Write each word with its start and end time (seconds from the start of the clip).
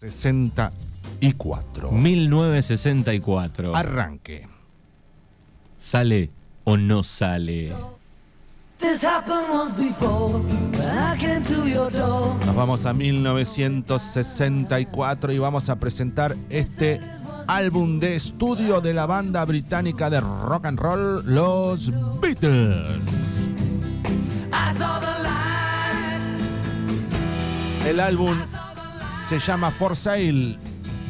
64. 0.00 1.92
1964. 1.92 3.76
Arranque. 3.76 4.48
¿Sale 5.78 6.30
o 6.64 6.78
no 6.78 7.02
sale? 7.02 7.74
This 8.78 9.04
happened 9.04 9.50
once 9.50 9.76
before 9.76 10.38
when 10.38 10.74
I 10.80 11.18
came 11.18 11.42
to 11.42 11.68
your 11.68 11.92
door. 11.92 12.34
Nos 12.46 12.56
vamos 12.56 12.86
a 12.86 12.94
1964 12.94 15.34
y 15.34 15.38
vamos 15.38 15.68
a 15.68 15.76
presentar 15.76 16.34
este 16.48 16.98
álbum 17.46 17.98
de 17.98 18.16
estudio 18.16 18.80
de 18.80 18.94
la 18.94 19.04
banda 19.04 19.44
británica 19.44 20.08
de 20.08 20.22
rock 20.22 20.64
and 20.64 20.80
roll, 20.80 21.22
los 21.26 21.92
Beatles. 22.22 23.46
I 24.50 24.72
saw 24.78 24.98
the 24.98 25.22
light. 25.22 26.22
El 27.86 28.00
álbum 28.00 28.34
se 29.30 29.38
llama 29.38 29.70
For 29.70 29.94
Sale 29.94 30.58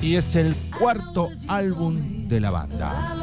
y 0.03 0.17
es 0.17 0.37
el 0.37 0.55
cuarto 0.79 1.31
álbum 1.49 2.29
de 2.29 2.39
la 2.39 2.51
banda. 2.51 3.17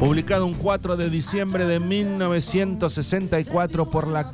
Publicado 0.00 0.44
un 0.44 0.54
4 0.54 0.96
de 0.96 1.08
diciembre 1.08 1.66
de 1.66 1.78
1964 1.78 3.88
por 3.88 4.08
la 4.08 4.32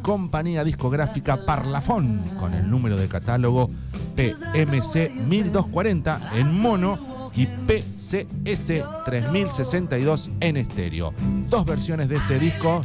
compañía 0.00 0.64
discográfica 0.64 1.44
Parlophone 1.44 2.18
con 2.38 2.54
el 2.54 2.70
número 2.70 2.96
de 2.96 3.08
catálogo 3.08 3.68
PMC 4.16 5.10
1240 5.28 6.30
en 6.36 6.58
mono 6.58 7.30
y 7.34 7.44
PCS 7.44 8.72
3062 9.04 10.30
en 10.40 10.56
estéreo. 10.56 11.12
Dos 11.50 11.66
versiones 11.66 12.08
de 12.08 12.16
este 12.16 12.38
disco 12.38 12.80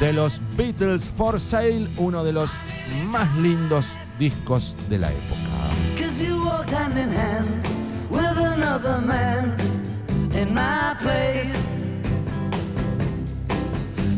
de 0.00 0.12
los 0.12 0.40
Beatles 0.56 1.08
for 1.08 1.40
Sale, 1.40 1.88
uno 1.96 2.22
de 2.22 2.32
los 2.32 2.52
más 3.06 3.34
lindos 3.38 3.92
discos 4.18 4.76
de 4.88 4.98
la 4.98 5.10
época. 5.10 5.40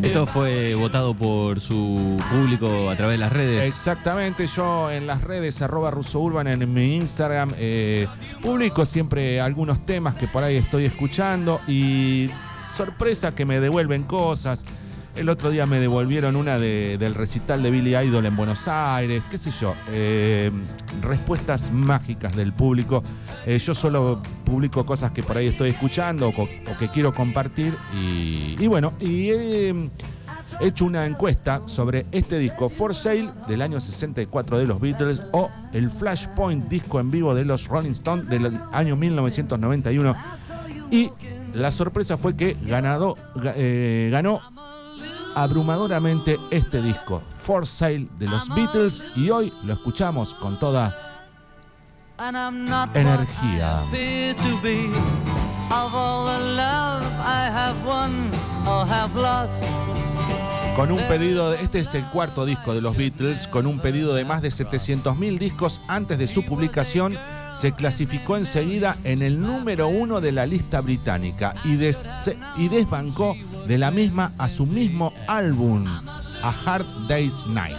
Esto 0.03 0.27
fue 0.27 0.75
votado 0.75 1.15
por 1.15 1.61
su 1.61 2.17
público 2.31 2.91
a 2.91 2.97
través 2.97 3.19
de 3.19 3.25
las 3.25 3.33
redes. 3.33 3.67
Exactamente, 3.67 4.47
yo 4.47 4.91
en 4.91 5.07
las 5.07 5.23
redes 5.23 5.61
arroba 5.63 5.91
Russo 5.91 6.21
Urban 6.21 6.47
en 6.47 6.73
mi 6.73 6.97
Instagram 6.97 7.51
eh, 7.59 8.07
publico 8.43 8.85
siempre 8.85 9.41
algunos 9.41 9.85
temas 9.85 10.15
que 10.15 10.27
por 10.27 10.43
ahí 10.43 10.57
estoy 10.57 10.87
escuchando 10.87 11.61
y 11.69 12.31
sorpresa 12.77 13.35
que 13.35 13.45
me 13.45 13.61
devuelven 13.61 14.05
cosas. 14.05 14.65
El 15.17 15.29
otro 15.29 15.51
día 15.51 15.67
me 15.67 15.81
devolvieron 15.81 16.37
una 16.37 16.59
de- 16.59 16.97
del 16.99 17.15
recital 17.15 17.63
de 17.63 17.71
Billy 17.71 17.95
Idol 17.97 18.25
en 18.27 18.37
Buenos 18.37 18.69
Aires, 18.69 19.23
qué 19.31 19.39
sé 19.39 19.51
yo, 19.51 19.75
eh, 19.91 20.51
respuestas 21.03 21.73
mágicas 21.73 22.35
del 22.37 22.53
público. 22.53 23.03
Eh, 23.45 23.59
yo 23.59 23.75
solo 23.75 24.23
publico 24.45 24.87
cosas 24.87 25.11
que 25.11 25.23
por 25.23 25.37
ahí 25.37 25.49
estoy 25.49 25.71
escuchando 25.71 26.29
o, 26.29 26.49
que 26.79 26.89
quiero 26.89 27.13
compartir 27.13 27.75
y, 27.95 28.67
bueno, 28.67 28.93
y 29.01 29.31
eh, 29.31 29.91
he 30.61 30.67
hecho 30.69 30.85
una 30.87 31.05
encuesta 31.05 31.63
sobre 31.67 32.07
este 32.13 32.39
disco 32.39 32.69
For 32.69 32.95
Sale 32.95 33.31
del 33.49 33.63
año 33.63 33.81
64 33.81 34.59
de 34.59 34.67
los 34.67 34.81
Beatles 34.81 35.23
o 35.33 35.51
el 35.73 35.91
Flashpoint 35.91 36.69
disco 36.69 37.01
en 37.01 37.11
vivo 37.11 37.35
de 37.35 37.45
los 37.45 37.67
Rolling 37.67 37.91
Stones 37.93 38.29
del 38.29 38.59
año 38.73 38.97
1991 38.97 40.15
y 40.91 41.11
la 41.53 41.71
sorpresa 41.73 42.17
fue 42.17 42.37
que 42.37 42.57
ganado, 42.65 43.17
ga- 43.35 43.55
eh, 43.57 44.09
ganó 44.13 44.41
abrumadoramente 45.35 46.39
este 46.51 46.83
disco 46.83 47.23
For 47.39 47.67
Sale 47.67 48.09
de 48.19 48.27
los 48.29 48.49
Beatles 48.51 49.03
y 49.17 49.31
hoy 49.31 49.53
lo 49.65 49.73
escuchamos 49.73 50.35
con 50.35 50.59
toda 50.59 50.95
Energía. 52.95 53.83
Con 60.77 60.93
un 60.93 61.01
pedido, 61.09 61.51
de, 61.51 61.61
este 61.63 61.81
es 61.81 61.95
el 61.95 62.05
cuarto 62.07 62.45
disco 62.47 62.75
de 62.75 62.81
los 62.81 62.97
Beatles, 62.97 63.47
con 63.49 63.67
un 63.67 63.81
pedido 63.81 64.15
de 64.15 64.25
más 64.25 64.41
de 64.43 64.49
700.000 64.51 65.39
discos 65.39 65.81
antes 65.89 66.17
de 66.19 66.27
su 66.27 66.45
publicación, 66.45 67.17
se 67.55 67.73
clasificó 67.73 68.37
enseguida 68.37 68.97
en 69.05 69.21
el 69.23 69.41
número 69.41 69.89
uno 69.89 70.21
de 70.21 70.33
la 70.33 70.47
lista 70.47 70.81
británica 70.81 71.55
y, 71.65 71.77
des- 71.77 72.31
y 72.57 72.69
desbancó 72.69 73.35
de 73.71 73.79
la 73.79 73.93
misma 73.93 74.33
a 74.37 74.49
su 74.49 74.67
mismo 74.67 75.13
álbum, 75.29 75.85
A 76.43 76.53
Hard 76.67 76.85
Day's 77.07 77.47
Night. 77.47 77.77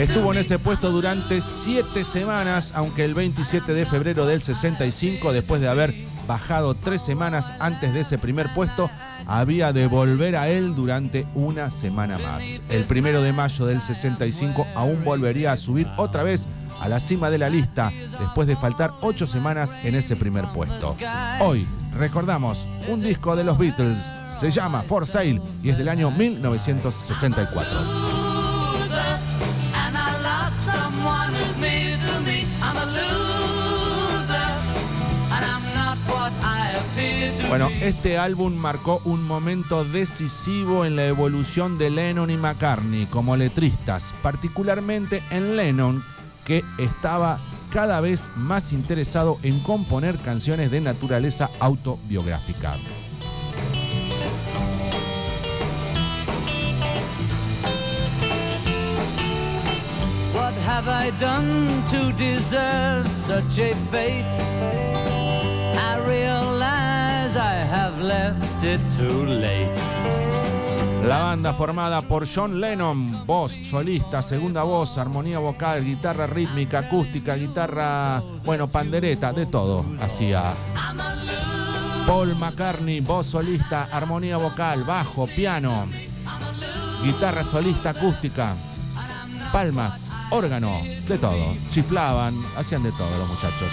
Estuvo 0.00 0.32
en 0.32 0.40
ese 0.40 0.58
puesto 0.58 0.90
durante 0.90 1.40
siete 1.40 2.02
semanas, 2.02 2.72
aunque 2.74 3.04
el 3.04 3.14
27 3.14 3.72
de 3.72 3.86
febrero 3.86 4.26
del 4.26 4.40
65, 4.40 5.32
después 5.32 5.60
de 5.60 5.68
haber 5.68 5.94
bajado 6.26 6.74
tres 6.74 7.00
semanas 7.00 7.52
antes 7.60 7.94
de 7.94 8.00
ese 8.00 8.18
primer 8.18 8.52
puesto, 8.52 8.90
había 9.28 9.72
de 9.72 9.86
volver 9.86 10.34
a 10.34 10.48
él 10.48 10.74
durante 10.74 11.24
una 11.36 11.70
semana 11.70 12.18
más. 12.18 12.60
El 12.68 12.82
primero 12.82 13.22
de 13.22 13.32
mayo 13.32 13.64
del 13.66 13.80
65 13.80 14.66
aún 14.74 15.04
volvería 15.04 15.52
a 15.52 15.56
subir 15.56 15.86
otra 15.98 16.24
vez 16.24 16.48
a 16.80 16.88
la 16.88 17.00
cima 17.00 17.30
de 17.30 17.38
la 17.38 17.48
lista, 17.48 17.90
después 18.18 18.46
de 18.46 18.56
faltar 18.56 18.92
ocho 19.00 19.26
semanas 19.26 19.76
en 19.82 19.94
ese 19.94 20.16
primer 20.16 20.46
puesto. 20.52 20.96
Hoy 21.40 21.66
recordamos 21.92 22.68
un 22.88 23.00
disco 23.00 23.36
de 23.36 23.44
los 23.44 23.56
Beatles, 23.58 23.98
se 24.38 24.50
llama 24.50 24.82
For 24.82 25.06
Sale 25.06 25.40
y 25.62 25.70
es 25.70 25.78
del 25.78 25.88
año 25.88 26.10
1964. 26.10 28.18
loser, 28.88 29.18
and 29.74 29.96
I 29.96 30.16
lost 30.22 30.56
someone 30.64 31.34
who's 31.34 31.56
near 31.56 31.96
to 31.96 32.20
me. 32.20 32.46
I'm 32.60 32.76
a 32.76 32.86
loser, 32.86 34.50
and 35.30 35.44
I'm 35.44 35.64
not 35.74 35.98
what 36.08 36.32
I 36.42 36.72
appear 36.76 37.32
to 37.42 37.48
Bueno, 37.48 37.68
este 37.80 38.18
álbum 38.18 38.54
marcó 38.54 39.00
un 39.04 39.26
momento 39.26 39.84
decisivo 39.84 40.84
en 40.84 40.96
la 40.96 41.06
evolución 41.06 41.78
de 41.78 41.90
Lennon 41.90 42.30
y 42.30 42.36
McCartney 42.36 43.06
como 43.06 43.36
letristas, 43.36 44.14
particularmente 44.22 45.22
en 45.30 45.56
Lennon, 45.56 46.02
que 46.48 46.64
estaba 46.78 47.38
cada 47.70 48.00
vez 48.00 48.30
más 48.34 48.72
interesado 48.72 49.38
en 49.42 49.60
componer 49.60 50.16
canciones 50.18 50.70
de 50.70 50.80
naturaleza 50.80 51.50
autobiográfica. 51.60 52.76
What 60.34 60.54
have 60.66 60.88
I 60.88 61.10
done 61.20 61.84
to 61.90 62.12
deserve 62.16 63.06
such 63.26 63.58
a 63.58 63.74
fate? 63.90 64.24
I 65.76 65.98
realize 66.06 67.36
I 67.36 67.62
have 67.62 68.00
left 68.00 68.64
it 68.64 68.80
too 68.96 69.26
late. 69.26 70.27
La 71.02 71.20
banda 71.20 71.54
formada 71.54 72.02
por 72.02 72.26
John 72.28 72.60
Lennon, 72.60 73.24
voz, 73.26 73.58
solista, 73.62 74.20
segunda 74.20 74.62
voz, 74.62 74.98
armonía 74.98 75.38
vocal, 75.38 75.84
guitarra 75.84 76.26
rítmica, 76.26 76.80
acústica, 76.80 77.34
guitarra, 77.34 78.22
bueno, 78.44 78.68
pandereta, 78.68 79.32
de 79.32 79.46
todo 79.46 79.84
hacía. 80.00 80.54
Paul 82.06 82.34
McCartney, 82.36 83.00
voz 83.00 83.26
solista, 83.26 83.88
armonía 83.92 84.36
vocal, 84.36 84.84
bajo, 84.84 85.26
piano, 85.26 85.86
guitarra 87.02 87.44
solista 87.44 87.90
acústica, 87.90 88.54
palmas, 89.52 90.14
órgano, 90.30 90.80
de 91.06 91.18
todo. 91.18 91.54
Chiflaban, 91.70 92.34
hacían 92.56 92.82
de 92.82 92.92
todo 92.92 93.16
los 93.18 93.28
muchachos. 93.28 93.70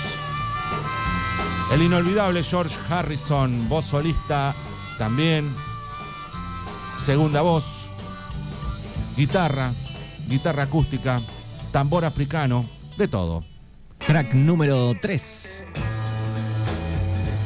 El 1.71 1.81
inolvidable 1.81 2.43
George 2.43 2.77
Harrison, 2.89 3.67
voz 3.67 3.85
solista 3.85 4.53
también, 4.97 5.53
segunda 7.05 7.41
voz, 7.43 7.91
guitarra, 9.15 9.71
guitarra 10.27 10.63
acústica, 10.63 11.21
tambor 11.71 12.03
africano, 12.03 12.65
de 12.97 13.07
todo. 13.07 13.43
Track 14.07 14.33
número 14.33 14.91
3. 14.99 15.63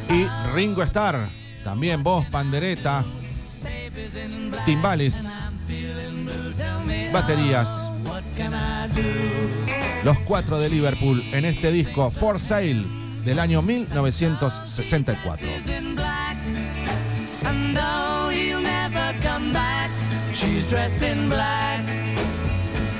Y 0.08 0.26
Ringo 0.54 0.82
Starr, 0.82 1.28
también 1.62 2.02
voz, 2.02 2.24
pandereta, 2.30 3.04
timbales, 4.64 5.42
baterías. 7.12 7.92
Los 10.04 10.18
cuatro 10.20 10.58
de 10.58 10.70
Liverpool 10.70 11.22
en 11.32 11.44
este 11.44 11.70
disco 11.70 12.10
For 12.10 12.40
Sale 12.40 12.86
del 13.26 13.38
año 13.38 13.60
1964. 13.60 15.48
She's 20.40 20.66
dressed 20.68 21.02
in 21.02 21.28
black. 21.28 21.84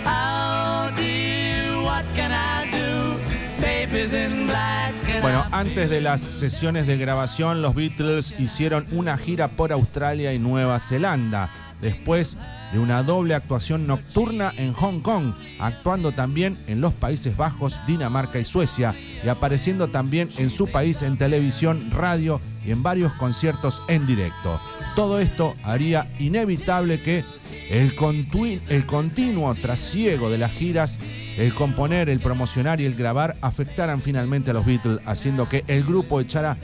Oh 0.04 0.90
dear, 0.96 1.82
what 1.82 2.04
can 2.14 2.32
I 2.32 2.70
do? 2.70 3.16
Baby's 3.60 4.12
in 4.12 4.46
black. 4.46 4.94
and 5.08 5.22
Bueno, 5.22 5.44
antes 5.50 5.88
de 5.88 6.00
las 6.00 6.20
sesiones 6.20 6.86
de 6.86 6.96
grabación, 6.96 7.62
los 7.62 7.74
Beatles 7.74 8.34
hicieron 8.38 8.86
una 8.92 9.16
gira 9.16 9.48
por 9.48 9.72
Australia 9.72 10.32
y 10.32 10.38
Nueva 10.38 10.78
Zelanda. 10.78 11.50
después 11.80 12.36
de 12.72 12.78
una 12.78 13.02
doble 13.02 13.34
actuación 13.34 13.86
nocturna 13.86 14.52
en 14.56 14.72
Hong 14.74 15.00
Kong, 15.00 15.32
actuando 15.58 16.12
también 16.12 16.56
en 16.66 16.80
los 16.80 16.92
Países 16.92 17.36
Bajos, 17.36 17.80
Dinamarca 17.86 18.38
y 18.38 18.44
Suecia, 18.44 18.94
y 19.24 19.28
apareciendo 19.28 19.88
también 19.88 20.28
en 20.38 20.50
su 20.50 20.70
país 20.70 21.02
en 21.02 21.18
televisión, 21.18 21.90
radio 21.90 22.40
y 22.64 22.70
en 22.70 22.82
varios 22.82 23.12
conciertos 23.14 23.82
en 23.88 24.06
directo. 24.06 24.60
Todo 24.96 25.20
esto 25.20 25.56
haría 25.62 26.06
inevitable 26.18 27.00
que 27.00 27.24
el, 27.70 27.96
continu- 27.96 28.60
el 28.68 28.84
continuo 28.86 29.54
trasiego 29.54 30.30
de 30.30 30.38
las 30.38 30.52
giras, 30.52 30.98
el 31.38 31.54
componer, 31.54 32.08
el 32.10 32.20
promocionar 32.20 32.80
y 32.80 32.84
el 32.84 32.94
grabar 32.94 33.36
afectaran 33.40 34.02
finalmente 34.02 34.50
a 34.50 34.54
los 34.54 34.66
Beatles, 34.66 35.00
haciendo 35.06 35.48
que 35.48 35.64
el 35.68 35.84
grupo 35.84 36.20
echara 36.20 36.56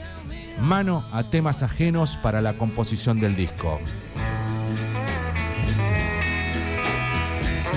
mano 0.59 1.05
a 1.11 1.23
temas 1.23 1.63
ajenos 1.63 2.17
para 2.17 2.41
la 2.41 2.53
composición 2.57 3.19
del 3.19 3.35
disco. 3.35 3.79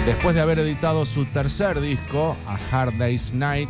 Después 0.05 0.35
de 0.35 0.41
haber 0.41 0.58
editado 0.58 1.05
su 1.05 1.26
tercer 1.26 1.81
disco, 1.81 2.37
A 2.47 2.58
Hard 2.70 2.94
Day's 2.99 3.32
Night, 3.32 3.69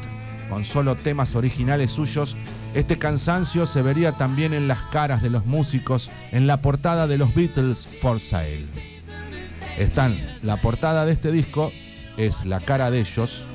con 0.49 0.65
solo 0.65 0.97
temas 0.97 1.35
originales 1.35 1.91
suyos, 1.91 2.37
este 2.75 2.99
cansancio 2.99 3.67
se 3.67 3.83
vería 3.83 4.13
también 4.13 4.55
en 4.55 4.69
las 4.69 4.81
caras 4.83 5.23
de 5.23 5.31
los 5.31 5.45
músicos 5.45 6.11
en 6.31 6.47
la 6.47 6.59
portada 6.59 7.07
de 7.07 7.19
los 7.19 7.35
Beatles 7.35 7.89
For 8.01 8.21
Sale. 8.21 8.67
Están, 9.79 10.17
la 10.43 10.59
portada 10.59 11.05
de 11.05 11.13
este 11.13 11.33
disco 11.33 11.73
es 12.17 12.45
la 12.45 12.61
cara 12.61 12.91
de 12.91 13.01
ellos, 13.01 13.47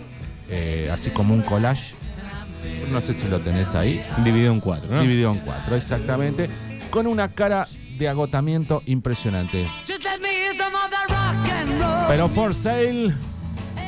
eh, 0.50 0.90
así 0.92 1.12
como 1.12 1.34
un 1.34 1.44
collage. 1.44 1.96
No 2.92 3.00
sé 3.00 3.14
si 3.14 3.28
lo 3.28 3.40
tenés 3.40 3.76
ahí. 3.76 4.04
Dividido 4.24 4.52
en 4.52 4.60
cuatro, 4.60 4.90
¿no? 4.90 5.02
Dividido 5.02 5.32
en 5.32 5.40
cuatro, 5.40 5.76
exactamente. 5.76 6.50
Con 6.90 7.08
una 7.08 7.32
cara 7.32 7.68
de 7.98 8.10
agotamiento 8.10 8.84
impresionante. 8.86 9.68
Pero 12.08 12.28
For 12.30 12.54
Sale 12.54 13.14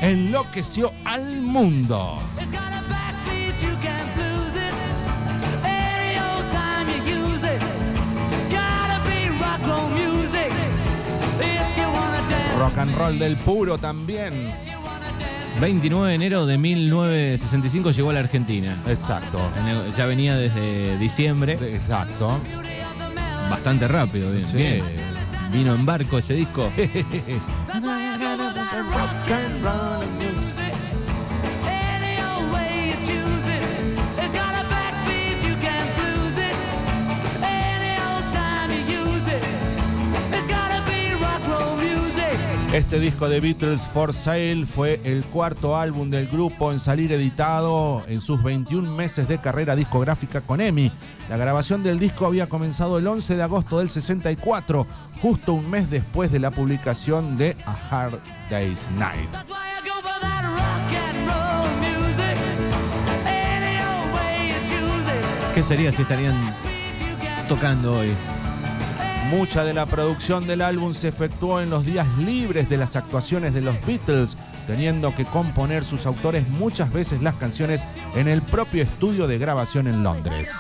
enloqueció 0.02 0.92
al 1.06 1.36
mundo. 1.38 2.20
Rock 12.58 12.78
and 12.78 12.96
roll 12.98 13.20
del 13.20 13.38
puro 13.38 13.78
también. 13.78 14.52
29 15.60 16.10
de 16.10 16.16
enero 16.16 16.46
de 16.46 16.58
1965 16.58 17.92
llegó 17.92 18.10
a 18.12 18.14
la 18.14 18.20
Argentina. 18.22 18.76
Exacto. 18.88 19.40
El- 19.68 19.94
Ya 19.96 20.06
venía 20.06 20.36
desde 20.36 20.98
diciembre, 20.98 21.54
Exacto. 21.74 22.40
bastante 23.50 23.88
rápido. 23.88 24.32
Bien, 24.32 24.46
Sí. 24.46 24.58
bien. 24.58 24.84
Vino 25.52 25.74
en 25.74 25.86
barco 25.86 26.18
ese 26.18 26.34
disco. 26.34 26.70
Este 42.78 43.00
disco 43.00 43.28
de 43.28 43.40
Beatles 43.40 43.88
For 43.92 44.14
Sale 44.14 44.68
fue 44.68 45.02
el 45.04 45.24
cuarto 45.26 45.76
álbum 45.76 46.12
del 46.12 46.28
grupo 46.28 46.72
en 46.72 46.80
salir 46.80 47.12
editado 47.12 48.04
en 48.08 48.22
sus 48.22 48.44
21 48.44 48.94
meses 48.94 49.28
de 49.28 49.40
carrera 49.40 49.76
discográfica 49.76 50.42
con 50.42 50.62
EMI. 50.62 50.92
La 51.28 51.38
grabación 51.38 51.82
del 51.82 51.98
disco 51.98 52.28
había 52.28 52.48
comenzado 52.48 53.00
el 53.00 53.08
11 53.08 53.36
de 53.36 53.42
agosto 53.42 53.80
del 53.80 53.90
64, 53.90 54.86
justo 55.24 55.54
un 55.54 55.68
mes 55.72 55.90
después 55.90 56.32
de 56.32 56.38
la 56.38 56.52
publicación 56.52 57.36
de 57.36 57.58
A 57.66 57.76
Hard 57.90 58.20
Day's 58.52 58.86
Night. 59.00 59.36
¿Qué 65.56 65.64
sería 65.64 65.92
si 65.92 66.04
estarían 66.04 66.36
tocando 67.48 67.98
hoy? 67.98 68.12
Mucha 69.30 69.66
de 69.66 69.74
la 69.74 69.86
producción 69.86 70.48
del 70.48 70.62
álbum 70.62 70.94
se 70.94 71.10
efectuó 71.10 71.60
en 71.60 71.70
los 71.70 71.86
días 71.86 72.08
libres 72.18 72.70
de 72.70 72.78
las 72.78 72.96
actuaciones 72.96 73.54
de 73.54 73.60
los 73.60 73.76
Beatles, 73.86 74.38
teniendo 74.68 75.14
que 75.14 75.26
componer 75.26 75.84
sus 75.84 76.06
autores 76.06 76.48
muchas 76.48 76.94
veces 76.94 77.22
las 77.22 77.36
canciones 77.36 77.86
en 78.16 78.30
el 78.30 78.42
propio 78.42 78.84
estudio 78.84 79.28
de 79.28 79.38
grabación 79.38 79.88
en 79.88 80.02
Londres. 80.02 80.54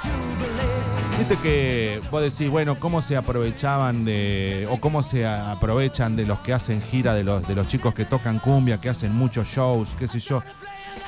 Viste 1.17 1.37
que 1.37 2.01
vos 2.11 2.21
decís, 2.21 2.49
bueno, 2.51 2.75
cómo 2.77 2.99
se 2.99 3.15
aprovechaban 3.15 4.03
de, 4.03 4.67
o 4.69 4.81
cómo 4.81 5.01
se 5.01 5.25
aprovechan 5.25 6.17
de 6.17 6.25
los 6.25 6.39
que 6.41 6.51
hacen 6.51 6.81
gira, 6.81 7.13
de 7.13 7.23
los, 7.23 7.47
de 7.47 7.55
los 7.55 7.67
chicos 7.67 7.93
que 7.93 8.03
tocan 8.03 8.37
cumbia, 8.39 8.79
que 8.79 8.89
hacen 8.89 9.15
muchos 9.15 9.47
shows, 9.47 9.95
qué 9.97 10.09
sé 10.09 10.19
yo. 10.19 10.43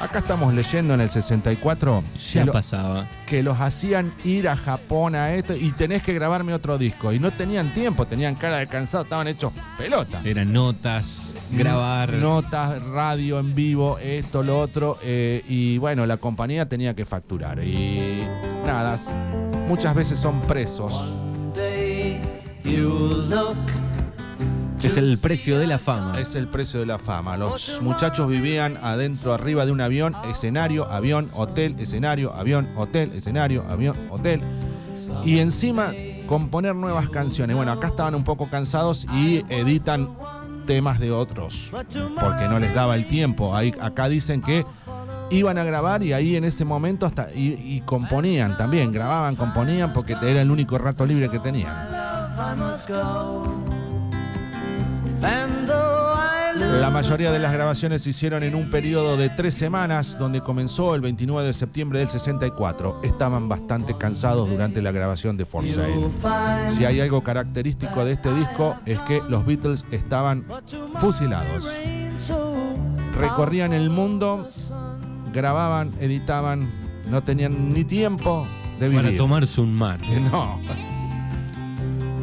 Acá 0.02 0.20
estamos 0.20 0.54
leyendo 0.54 0.94
en 0.94 1.02
el 1.02 1.10
64 1.10 2.04
Ya 2.34 2.40
que 2.42 2.46
lo- 2.46 2.54
pasaba. 2.54 3.06
que 3.26 3.44
los 3.44 3.60
hacían 3.60 4.14
ir 4.24 4.48
a 4.48 4.56
Japón 4.56 5.14
a 5.14 5.34
esto 5.34 5.54
y 5.56 5.72
tenés 5.72 6.04
que 6.04 6.14
grabarme 6.14 6.54
otro 6.54 6.78
disco. 6.78 7.12
Y 7.12 7.20
no 7.20 7.32
tenían 7.32 7.74
tiempo, 7.74 8.06
tenían 8.06 8.36
cara 8.36 8.58
de 8.60 8.68
cansado, 8.68 9.04
estaban 9.04 9.28
hechos 9.28 9.52
pelota. 9.78 10.22
Eran 10.24 10.54
notas, 10.54 11.34
grabar. 11.52 12.14
Notas, 12.14 12.82
radio 12.84 13.40
en 13.40 13.54
vivo, 13.54 13.98
esto, 14.00 14.42
lo 14.42 14.60
otro. 14.60 14.98
eh, 15.04 15.44
y 15.50 15.78
bueno, 15.80 16.06
la 16.06 16.16
compañía 16.18 16.66
tenía 16.66 16.94
que 16.96 17.04
facturar. 17.04 17.62
Y 17.62 18.24
nada, 18.66 18.96
muchas 19.68 19.94
veces 19.94 20.18
son 20.18 20.40
presos. 20.42 20.94
One 20.94 21.52
day 21.54 22.22
you'll 22.64 23.28
look 23.30 23.58
Es 24.82 24.98
el 24.98 25.18
precio 25.18 25.60
de 25.60 25.68
la 25.68 25.78
fama. 25.78 26.20
Es 26.20 26.36
el 26.36 26.48
precio 26.48 26.80
de 26.80 26.86
la 26.86 26.98
fama. 26.98 27.36
Los 27.38 27.82
muchachos 27.82 28.28
vivían 28.30 28.78
adentro, 28.82 29.34
arriba 29.34 29.66
de 29.66 29.72
un 29.72 29.82
avión, 29.82 30.16
escenario, 30.30 30.86
avión, 30.90 31.28
hotel, 31.34 31.76
escenario, 31.80 32.34
avión, 32.34 32.70
hotel, 32.76 33.12
escenario, 33.14 33.66
avión, 33.70 33.98
hotel. 34.10 34.42
Y 35.26 35.40
encima 35.40 35.92
componer 36.28 36.76
nuevas 36.76 37.10
canciones. 37.10 37.56
Bueno, 37.56 37.72
acá 37.72 37.88
estaban 37.88 38.16
un 38.16 38.24
poco 38.24 38.50
cansados 38.50 39.06
y 39.14 39.44
editan 39.50 40.10
temas 40.66 41.00
de 41.00 41.12
otros. 41.12 41.72
Porque 42.20 42.48
no 42.48 42.60
les 42.60 42.74
daba 42.74 42.96
el 42.96 43.08
tiempo. 43.08 43.56
Ahí, 43.56 43.74
acá 43.82 44.08
dicen 44.08 44.42
que 44.42 44.66
iban 45.32 45.58
a 45.58 45.64
grabar 45.64 46.04
y 46.04 46.14
ahí 46.14 46.36
en 46.36 46.44
ese 46.44 46.66
momento 46.66 47.06
hasta 47.06 47.34
y, 47.34 47.54
y 47.54 47.82
componían 47.82 48.58
también, 48.58 48.92
grababan, 48.92 49.36
componían 49.36 49.94
porque 49.94 50.14
era 50.14 50.42
el 50.42 50.50
único 50.50 50.78
rato 50.78 51.06
libre 51.06 51.30
que 51.30 51.40
tenían. 51.40 51.76
La 55.22 56.90
mayoría 56.90 57.32
de 57.32 57.40
las 57.40 57.54
grabaciones 57.54 58.04
se 58.04 58.10
hicieron 58.10 58.44
en 58.44 58.56
un 58.56 58.70
periodo 58.70 59.18
de 59.18 59.30
tres 59.30 59.54
semanas, 59.54 60.18
donde 60.18 60.42
comenzó 60.42 60.96
el 60.96 61.02
29 61.02 61.48
de 61.48 61.54
septiembre 61.54 62.00
del 62.00 62.10
64. 62.10 63.02
Estaban 63.04 63.48
bastante 63.48 63.98
cansados 63.98 64.50
durante 64.50 64.82
la 64.82 64.92
grabación 64.92 65.38
de 65.38 65.46
For 65.46 65.66
Sale. 65.68 66.10
Si 66.70 66.86
hay 66.86 67.00
algo 67.00 67.22
característico 67.22 68.04
de 68.04 68.14
este 68.14 68.34
disco 68.34 68.76
es 68.86 69.00
que 69.00 69.22
los 69.30 69.46
Beatles 69.46 69.86
estaban 69.92 70.46
fusilados. 71.00 71.72
Recorrían 73.18 73.74
el 73.74 73.90
mundo, 73.90 74.48
grababan, 75.34 75.92
editaban, 76.00 76.70
no 77.10 77.24
tenían 77.24 77.74
ni 77.74 77.84
tiempo 77.84 78.48
de 78.80 78.90
vivir. 78.90 79.06
Para 79.06 79.18
tomarse 79.18 79.62
un 79.62 79.74
mate. 79.76 80.06
No. 80.20 80.60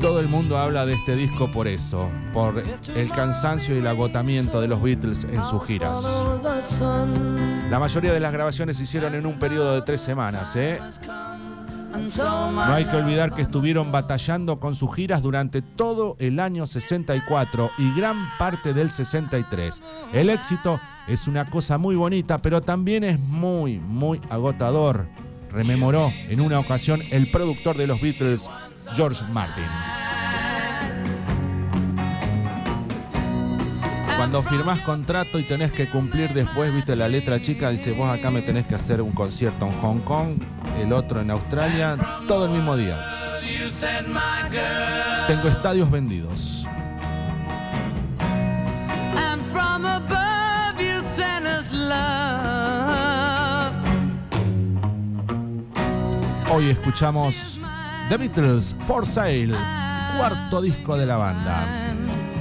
Todo 0.06 0.20
el 0.20 0.28
mundo 0.28 0.56
habla 0.56 0.86
de 0.86 0.92
este 0.92 1.16
disco 1.16 1.50
por 1.50 1.66
eso, 1.66 2.08
por 2.32 2.62
el 2.94 3.10
cansancio 3.10 3.74
y 3.74 3.78
el 3.78 3.88
agotamiento 3.88 4.60
de 4.60 4.68
los 4.68 4.80
Beatles 4.80 5.24
en 5.24 5.42
sus 5.42 5.64
giras. 5.64 6.00
La 7.68 7.80
mayoría 7.80 8.12
de 8.12 8.20
las 8.20 8.32
grabaciones 8.32 8.76
se 8.76 8.84
hicieron 8.84 9.16
en 9.16 9.26
un 9.26 9.36
periodo 9.40 9.74
de 9.74 9.82
tres 9.82 10.00
semanas. 10.00 10.54
¿eh? 10.54 10.78
No 11.92 12.62
hay 12.62 12.84
que 12.84 12.96
olvidar 12.96 13.34
que 13.34 13.42
estuvieron 13.42 13.90
batallando 13.90 14.60
con 14.60 14.76
sus 14.76 14.94
giras 14.94 15.22
durante 15.22 15.60
todo 15.60 16.14
el 16.20 16.38
año 16.38 16.68
64 16.68 17.70
y 17.76 17.92
gran 17.98 18.16
parte 18.38 18.72
del 18.72 18.90
63. 18.90 19.82
El 20.12 20.30
éxito 20.30 20.78
es 21.08 21.26
una 21.26 21.50
cosa 21.50 21.78
muy 21.78 21.96
bonita, 21.96 22.38
pero 22.38 22.60
también 22.60 23.02
es 23.02 23.18
muy, 23.18 23.80
muy 23.80 24.20
agotador. 24.30 25.08
Rememoró 25.50 26.12
en 26.28 26.40
una 26.40 26.60
ocasión 26.60 27.02
el 27.10 27.28
productor 27.32 27.76
de 27.76 27.88
los 27.88 28.00
Beatles, 28.00 28.48
George 28.94 29.24
Martin. 29.32 29.64
Cuando 34.26 34.42
firmás 34.42 34.80
contrato 34.80 35.38
y 35.38 35.44
tenés 35.44 35.70
que 35.70 35.86
cumplir 35.86 36.34
después, 36.34 36.74
viste 36.74 36.96
la 36.96 37.06
letra 37.06 37.40
chica, 37.40 37.70
dice 37.70 37.92
vos 37.92 38.10
acá 38.10 38.28
me 38.28 38.42
tenés 38.42 38.66
que 38.66 38.74
hacer 38.74 39.00
un 39.00 39.12
concierto 39.12 39.66
en 39.66 39.80
Hong 39.80 40.00
Kong, 40.00 40.30
el 40.80 40.92
otro 40.92 41.20
en 41.20 41.30
Australia, 41.30 41.96
todo 42.26 42.46
el 42.46 42.50
mismo 42.50 42.76
día. 42.76 42.98
Tengo 45.28 45.46
estadios 45.46 45.88
vendidos. 45.88 46.66
Hoy 56.50 56.70
escuchamos 56.70 57.60
The 58.08 58.16
Beatles 58.16 58.74
For 58.88 59.06
Sale, 59.06 59.54
cuarto 60.18 60.62
disco 60.62 60.96
de 60.96 61.06
la 61.06 61.16
banda. 61.16 61.85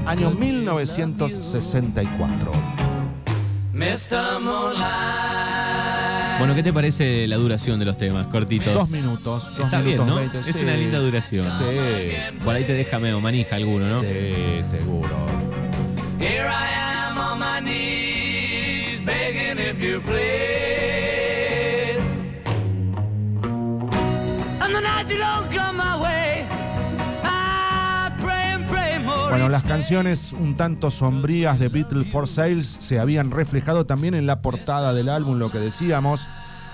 Año 0.05 0.31
1964. 0.31 2.51
Mr. 3.73 4.39
Moonlight. 4.41 6.39
Bueno, 6.39 6.53
¿qué 6.55 6.63
te 6.63 6.73
parece 6.73 7.27
la 7.27 7.35
duración 7.37 7.79
de 7.79 7.85
los 7.85 7.97
temas? 7.97 8.27
Cortitos. 8.27 8.73
Dos 8.73 8.89
minutos. 8.91 9.53
Dos 9.55 9.65
Está 9.65 9.81
bien, 9.81 9.99
minutos 9.99 10.07
¿no? 10.07 10.15
20, 10.15 10.39
Es 10.39 10.45
sí. 10.55 10.63
una 10.63 10.75
linda 10.75 10.99
duración. 10.99 11.45
Sí, 11.47 12.11
Por 12.43 12.55
ahí 12.55 12.63
te 12.65 12.73
deja 12.73 12.99
medio 12.99 13.19
manija 13.21 13.55
alguno, 13.55 13.85
¿no? 13.87 13.99
sí, 14.01 14.07
seguro. 14.67 15.15
Here 16.19 16.47
I 16.47 17.09
am 17.09 17.17
on 17.17 17.39
my 17.39 17.59
knees, 17.61 18.99
begging 19.05 19.57
if 19.59 19.79
you 19.81 20.01
please. 20.01 20.34
Bueno, 29.35 29.49
las 29.49 29.63
canciones 29.63 30.31
un 30.31 30.55
tanto 30.55 30.89
sombrías 30.89 31.59
de 31.59 31.67
Beatles 31.67 32.07
for 32.07 32.25
Sales 32.25 32.77
se 32.79 32.99
habían 32.99 33.31
reflejado 33.31 33.85
también 33.85 34.13
en 34.13 34.25
la 34.25 34.41
portada 34.41 34.93
del 34.93 35.09
álbum, 35.09 35.39
lo 35.39 35.51
que 35.51 35.59
decíamos, 35.59 36.29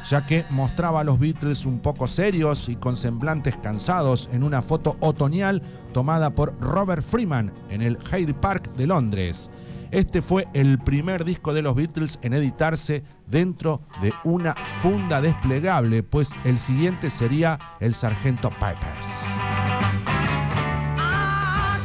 ya 0.08 0.28
que 0.28 0.46
mostraba 0.52 1.00
a 1.00 1.04
los 1.04 1.18
Beatles 1.18 1.66
un 1.66 1.80
poco 1.80 2.08
serios 2.08 2.70
y 2.70 2.76
con 2.76 2.98
semblantes 2.98 3.58
cansados 3.58 4.30
en 4.32 4.44
una 4.44 4.62
foto 4.62 4.96
otoñal 5.00 5.64
tomada 5.92 6.36
por 6.36 6.56
Robert 6.62 7.02
Freeman 7.02 7.52
en 7.72 7.82
el 7.82 7.98
Hyde 7.98 8.36
Park 8.36 8.72
de 8.76 8.86
Londres. 8.86 9.50
Este 9.90 10.22
fue 10.22 10.48
el 10.54 10.78
primer 10.78 11.26
disco 11.26 11.56
de 11.56 11.64
los 11.64 11.74
Beatles 11.74 12.20
en 12.22 12.36
editarse 12.36 13.04
dentro 13.26 13.82
de 14.04 14.14
una 14.24 14.54
funda 14.84 15.20
desplegable, 15.20 16.04
pues 16.04 16.30
el 16.46 16.60
siguiente 16.60 17.10
sería 17.10 17.58
el 17.80 17.96
Sargento 17.96 18.52
Pipers. 18.52 19.81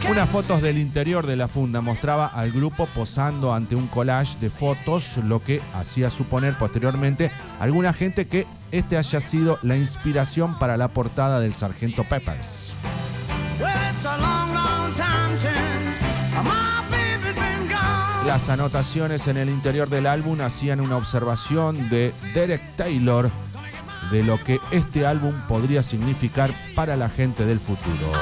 Unas 0.04 0.28
fotos 0.28 0.62
del 0.62 0.78
interior 0.78 1.26
de 1.26 1.36
la 1.36 1.48
funda 1.48 1.80
mostraba 1.80 2.26
al 2.26 2.52
grupo 2.52 2.86
posando 2.86 3.52
ante 3.52 3.74
un 3.74 3.86
collage 3.88 4.38
de 4.38 4.50
fotos, 4.50 5.16
lo 5.18 5.42
que 5.42 5.60
hacía 5.74 6.10
suponer 6.10 6.56
posteriormente 6.56 7.30
a 7.58 7.64
alguna 7.64 7.92
gente 7.92 8.28
que 8.28 8.46
este 8.70 8.96
haya 8.96 9.20
sido 9.20 9.58
la 9.62 9.76
inspiración 9.76 10.58
para 10.58 10.76
la 10.76 10.88
portada 10.88 11.40
del 11.40 11.54
Sargento 11.54 12.04
Peppers. 12.04 12.72
Las 18.26 18.48
anotaciones 18.48 19.26
en 19.28 19.36
el 19.36 19.48
interior 19.48 19.88
del 19.88 20.06
álbum 20.06 20.40
hacían 20.40 20.80
una 20.80 20.96
observación 20.96 21.88
de 21.88 22.12
Derek 22.34 22.76
Taylor 22.76 23.30
de 24.10 24.22
lo 24.22 24.42
que 24.42 24.60
este 24.70 25.06
álbum 25.06 25.34
podría 25.48 25.82
significar 25.82 26.52
para 26.74 26.96
la 26.96 27.08
gente 27.08 27.44
del 27.44 27.60
futuro. 27.60 28.12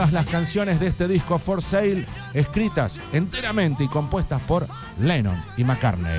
Todas 0.00 0.14
las 0.14 0.26
canciones 0.28 0.80
de 0.80 0.86
este 0.86 1.06
disco 1.06 1.38
For 1.38 1.60
Sale 1.60 2.06
escritas 2.32 2.98
enteramente 3.12 3.84
y 3.84 3.88
compuestas 3.88 4.40
por 4.40 4.66
Lennon 4.98 5.36
y 5.58 5.64
McCartney. 5.64 6.18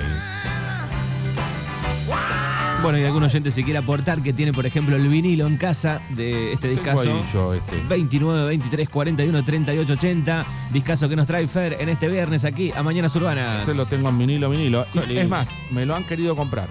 Bueno, 2.83 2.99
y 2.99 3.03
algún 3.05 3.23
oyente 3.23 3.49
si 3.49 3.63
quiere 3.63 3.79
aportar 3.79 4.21
que 4.21 4.33
tiene, 4.33 4.53
por 4.53 4.67
ejemplo, 4.67 4.95
el 4.95 5.07
vinilo 5.07 5.47
en 5.47 5.57
casa 5.57 5.99
de 6.11 6.53
este 6.53 6.67
discazo. 6.67 7.23
yo 7.33 7.55
este. 7.55 7.81
29, 7.89 8.45
23, 8.49 8.87
41, 8.87 9.43
38, 9.43 9.93
80. 9.93 10.45
Discazo 10.71 11.09
que 11.09 11.15
nos 11.15 11.25
trae 11.25 11.47
Fer 11.47 11.77
en 11.79 11.89
este 11.89 12.07
viernes 12.07 12.45
aquí 12.45 12.71
a 12.75 12.83
Mañanas 12.83 13.15
Urbanas. 13.15 13.61
Este 13.61 13.73
lo 13.73 13.87
tengo 13.87 14.09
en 14.09 14.19
vinilo, 14.19 14.51
vinilo. 14.51 14.85
Y 15.09 15.17
es 15.17 15.27
más, 15.27 15.55
me 15.71 15.87
lo 15.87 15.95
han 15.95 16.03
querido 16.03 16.35
comprar. 16.35 16.67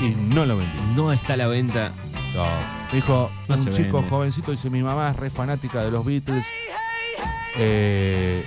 Y 0.00 0.14
no 0.34 0.46
lo 0.46 0.56
vendí. 0.56 0.72
No 0.96 1.12
está 1.12 1.34
a 1.34 1.36
la 1.36 1.48
venta. 1.48 1.92
No. 2.34 2.46
Dijo 2.92 3.30
No 3.48 3.54
un 3.56 3.70
chico 3.70 3.96
vende. 3.98 4.10
jovencito, 4.10 4.50
dice, 4.50 4.70
mi 4.70 4.82
mamá 4.82 5.10
es 5.10 5.16
re 5.16 5.30
fanática 5.30 5.82
de 5.82 5.90
los 5.90 6.04
Beatles. 6.04 6.46
Eh, 7.58 8.42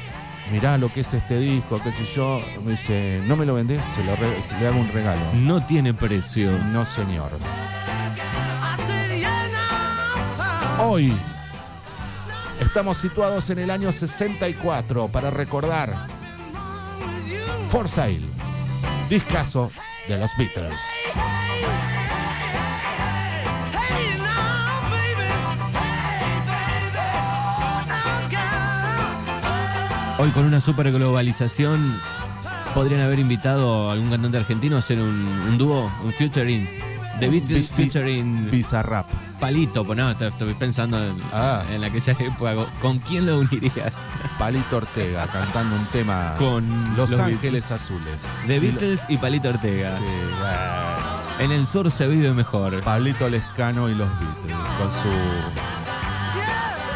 mirá 0.51 0.77
lo 0.77 0.91
que 0.91 1.01
es 1.01 1.13
este 1.13 1.37
disco, 1.39 1.79
qué 1.83 1.91
sé 1.91 2.03
yo. 2.05 2.41
Me 2.63 2.71
dice, 2.71 3.21
no 3.25 3.35
me 3.35 3.45
lo 3.45 3.53
vendés, 3.53 3.83
se 3.95 4.03
lo 4.03 4.15
re- 4.15 4.41
le 4.59 4.67
hago 4.67 4.79
un 4.79 4.91
regalo. 4.91 5.21
No 5.33 5.63
tiene 5.65 5.93
precio. 5.93 6.51
No, 6.71 6.83
señor. 6.85 7.31
Hoy 10.79 11.13
estamos 12.61 12.97
situados 12.97 13.49
en 13.49 13.59
el 13.59 13.69
año 13.71 13.91
64 13.91 15.07
para 15.07 15.29
recordar 15.31 15.93
For 17.69 17.87
Sale, 17.87 18.21
discazo 19.09 19.71
de 20.07 20.17
los 20.17 20.31
Beatles. 20.37 20.79
Hoy 30.17 30.29
con 30.31 30.45
una 30.45 30.61
super 30.61 30.91
globalización 30.91 31.99
podrían 32.73 33.01
haber 33.01 33.19
invitado 33.19 33.89
a 33.89 33.93
algún 33.93 34.09
cantante 34.09 34.37
argentino 34.37 34.75
a 34.77 34.79
hacer 34.79 34.99
un, 34.99 35.09
un 35.49 35.57
dúo, 35.57 35.91
un 36.03 36.13
featuring. 36.13 36.67
The 37.19 37.29
Beatles 37.29 37.69
Bi- 37.75 37.83
featuring 37.83 38.49
Bizarrap. 38.51 39.07
Palito, 39.39 39.85
pues 39.85 39.97
no, 39.97 40.11
estoy- 40.11 40.53
pensando 40.55 41.01
en, 41.01 41.15
Ah. 41.31 41.63
en 41.71 41.83
aquella 41.83 42.11
época. 42.13 42.53
¿Con 42.81 42.99
quién 42.99 43.25
lo 43.25 43.39
unirías? 43.39 43.97
Palito 44.37 44.77
Ortega 44.77 45.25
cantando 45.27 45.75
un 45.77 45.85
tema 45.87 46.33
Con 46.37 46.65
Los, 46.97 47.09
los 47.11 47.19
Ángeles 47.19 47.71
Azules. 47.71 48.25
The 48.47 48.59
Beatles 48.59 49.05
y 49.07 49.17
Palito 49.17 49.49
Ortega. 49.49 49.95
Sí, 49.97 50.03
bueno. 50.03 51.15
En 51.39 51.51
el 51.51 51.67
sur 51.67 51.89
se 51.91 52.07
vive 52.07 52.31
mejor. 52.31 52.81
Pablito 52.83 53.27
Lescano 53.29 53.89
y 53.89 53.95
los 53.95 54.07
Beatles 54.19 54.57
con 54.77 54.91
su 54.91 55.09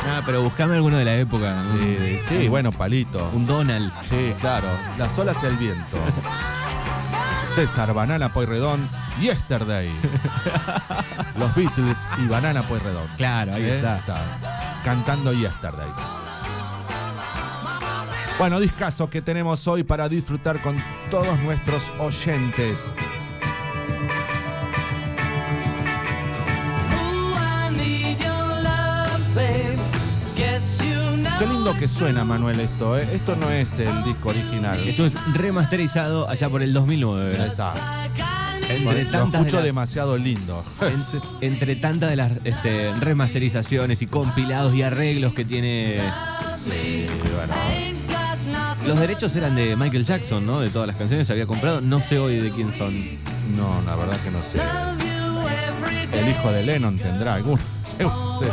Ah, 0.09 0.21
pero 0.25 0.41
buscame 0.41 0.75
alguno 0.75 0.97
de 0.97 1.05
la 1.05 1.15
época. 1.15 1.63
Eh, 1.81 2.21
sí, 2.27 2.47
bueno, 2.47 2.71
Palito. 2.71 3.29
Un 3.33 3.45
Donald. 3.45 3.91
Sí, 4.03 4.33
claro. 4.39 4.67
Las 4.97 5.17
olas 5.19 5.37
y 5.43 5.45
el 5.45 5.55
viento. 5.57 5.97
César, 7.55 7.93
Banana 7.93 8.31
Poirredón, 8.31 8.87
Yesterday. 9.21 9.91
Los 11.37 11.53
Beatles 11.55 12.07
y 12.23 12.27
Banana 12.27 12.61
Poirredón. 12.63 13.07
Claro, 13.17 13.53
ahí 13.53 13.63
Eh, 13.63 13.75
está. 13.77 13.99
Cantando 14.83 15.33
Yesterday. 15.33 15.87
Bueno, 18.37 18.59
discazo 18.59 19.09
que 19.09 19.21
tenemos 19.21 19.67
hoy 19.67 19.83
para 19.83 20.07
disfrutar 20.07 20.61
con 20.61 20.77
todos 21.11 21.37
nuestros 21.39 21.91
oyentes. 21.99 22.93
Qué 31.39 31.45
lindo 31.47 31.73
que 31.77 31.87
suena. 31.87 32.23
Manuel, 32.25 32.59
esto. 32.59 32.97
¿eh? 32.97 33.07
Esto 33.13 33.35
no 33.35 33.49
es 33.49 33.79
el 33.79 34.03
disco 34.03 34.29
original. 34.29 34.77
Esto 34.87 35.05
es 35.05 35.13
remasterizado 35.33 36.27
allá 36.29 36.49
por 36.49 36.61
el 36.61 36.73
2009. 36.73 37.37
Ahí 37.41 37.49
está. 37.49 37.73
Entre 38.69 39.03
Lo 39.05 39.09
tantas 39.09 39.31
de 39.31 39.37
escucho 39.39 39.55
las- 39.57 39.65
demasiado 39.65 40.17
lindo. 40.17 40.63
En- 40.81 41.01
entre 41.53 41.75
tantas 41.77 42.09
de 42.11 42.15
las 42.17 42.31
este, 42.43 42.93
remasterizaciones 42.99 44.01
y 44.01 44.07
compilados 44.07 44.75
y 44.75 44.83
arreglos 44.83 45.33
que 45.33 45.45
tiene. 45.45 46.01
Sí, 46.63 47.05
bueno. 47.35 47.53
Los 48.85 48.99
derechos 48.99 49.35
eran 49.35 49.55
de 49.55 49.75
Michael 49.75 50.05
Jackson, 50.05 50.45
¿no? 50.45 50.59
De 50.59 50.69
todas 50.69 50.87
las 50.87 50.97
canciones 50.97 51.25
que 51.27 51.33
había 51.33 51.45
comprado. 51.47 51.81
No 51.81 51.99
sé 51.99 52.19
hoy 52.19 52.37
de 52.37 52.51
quién 52.51 52.73
son. 52.73 52.93
No, 53.57 53.81
la 53.85 53.95
verdad 53.95 54.17
que 54.23 54.29
no 54.31 54.41
sé. 54.43 54.59
El 56.17 56.29
hijo 56.29 56.51
de 56.51 56.63
Lennon 56.63 56.97
tendrá 56.97 57.35
alguno. 57.35 57.61
Seguro, 57.85 58.39
sí. 58.39 58.45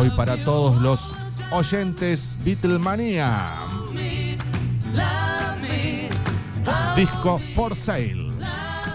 Hoy 0.00 0.08
para 0.16 0.38
todos 0.38 0.80
los 0.80 1.12
oyentes 1.50 2.38
Beatlemania. 2.42 3.50
Disco 6.96 7.38
For 7.38 7.76
Sale. 7.76 8.30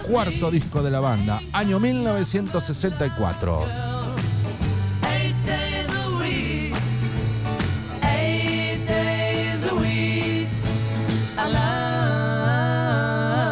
Cuarto 0.08 0.50
disco 0.50 0.82
de 0.82 0.90
la 0.90 0.98
banda, 0.98 1.40
año 1.52 1.78
1964. 1.78 3.66
Eight 5.08 5.36
days 5.46 5.86
a 5.88 6.08
week. 6.18 6.74
Eight 8.02 8.84
days 8.88 9.64
a 9.70 9.74
week. 9.74 10.48
I 11.38 11.48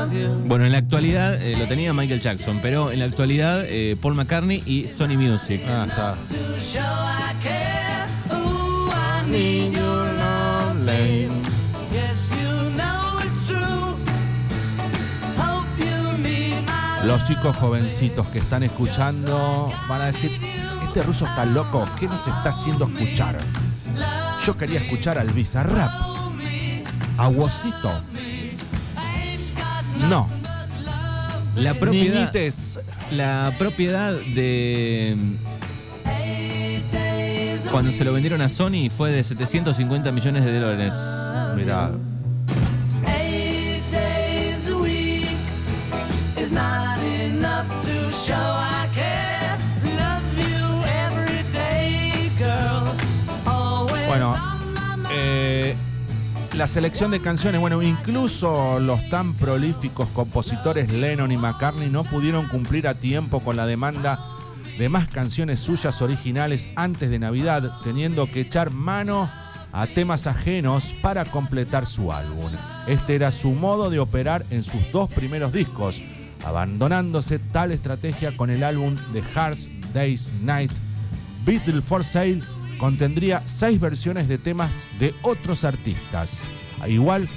love 0.03 0.13
you. 0.13 0.43
Bueno, 0.49 0.65
en 0.65 0.73
la 0.73 0.79
actualidad 0.79 1.41
eh, 1.41 1.57
lo 1.57 1.69
tenía 1.69 1.93
Michael 1.93 2.21
Jackson, 2.21 2.59
pero 2.61 2.91
en 2.91 2.99
la 2.99 3.05
actualidad 3.05 3.65
eh, 3.65 3.97
Paul 4.03 4.17
McCartney 4.17 4.61
y 4.67 4.89
Sony 4.89 5.17
Music. 5.17 5.61
Ah, 5.69 5.87
está. 5.89 6.17
Los 17.07 17.25
chicos 17.25 17.55
jovencitos 17.57 18.27
que 18.29 18.39
están 18.39 18.63
escuchando 18.63 19.71
van 19.89 20.01
a 20.01 20.07
decir, 20.07 20.31
este 20.83 21.03
ruso 21.03 21.27
está 21.27 21.45
loco, 21.45 21.87
¿qué 22.01 22.07
nos 22.07 22.27
está 22.27 22.51
haciendo 22.51 22.87
escuchar? 22.87 23.37
Yo 24.47 24.57
quería 24.57 24.81
escuchar 24.81 25.19
al 25.19 25.29
Bizarrap, 25.31 25.91
a 27.19 27.29
Wosito. 27.29 27.93
No, 30.09 30.29
La 31.57 31.75
propiedad, 31.75 32.21
Niñites. 32.33 32.79
la 33.13 33.53
propiedad 33.59 34.13
de. 34.13 35.17
Cuando 37.71 37.93
se 37.93 38.05
lo 38.05 38.13
vendieron 38.13 38.41
a 38.41 38.49
Sony 38.49 38.89
fue 38.97 39.11
de 39.13 39.23
750 39.25 40.11
millones 40.13 40.45
de 40.45 40.59
dólares. 40.61 40.95
Mirá, 41.57 41.91
Bueno, 54.09 54.37
eh, 55.11 55.77
la 56.55 56.67
selección 56.67 57.11
de 57.11 57.21
canciones, 57.21 57.61
bueno, 57.61 57.83
incluso 57.83 58.79
los 58.81 59.07
tan 59.11 59.35
prolíficos 59.35 60.09
compositores 60.11 60.91
Lennon 60.91 61.33
y 61.33 61.37
McCartney 61.37 61.91
no 61.91 62.05
pudieron 62.05 62.47
cumplir 62.49 62.89
a 62.89 62.95
tiempo 62.95 63.41
con 63.41 63.57
la 63.57 63.67
demanda 63.67 64.19
de 64.79 64.89
más 64.89 65.09
canciones 65.09 65.61
suyas 65.61 66.01
originales 66.01 66.71
antes 66.77 67.11
de 67.11 67.19
Navidad, 67.19 67.71
teniendo 67.83 68.27
que 68.27 68.41
echar 68.41 68.71
mano 68.71 69.29
a 69.73 69.87
temas 69.87 70.27
ajenos 70.27 70.95
para 71.03 71.25
completar 71.25 71.87
su 71.87 72.13
álbum. 72.13 72.51
Este 72.87 73.17
era 73.17 73.31
su 73.33 73.51
modo 73.51 73.91
de 73.91 73.99
operar 73.99 74.47
en 74.51 74.63
sus 74.63 74.93
dos 74.93 75.13
primeros 75.13 75.53
discos, 75.53 76.01
abandonándose 76.45 77.39
tal 77.39 77.73
estrategia 77.73 78.37
con 78.37 78.51
el 78.51 78.63
álbum 78.63 78.97
The 79.13 79.23
Hard 79.35 79.59
Day's 79.93 80.29
Night 80.43 80.71
Beatle 81.45 81.83
for 81.83 82.03
Sale 82.03 82.41
contendría 82.79 83.43
seis 83.47 83.79
versiones 83.79 84.29
de 84.29 84.39
temas 84.39 84.89
de 84.99 85.15
otros 85.23 85.65
artistas. 85.65 86.49
Igual 86.87 87.29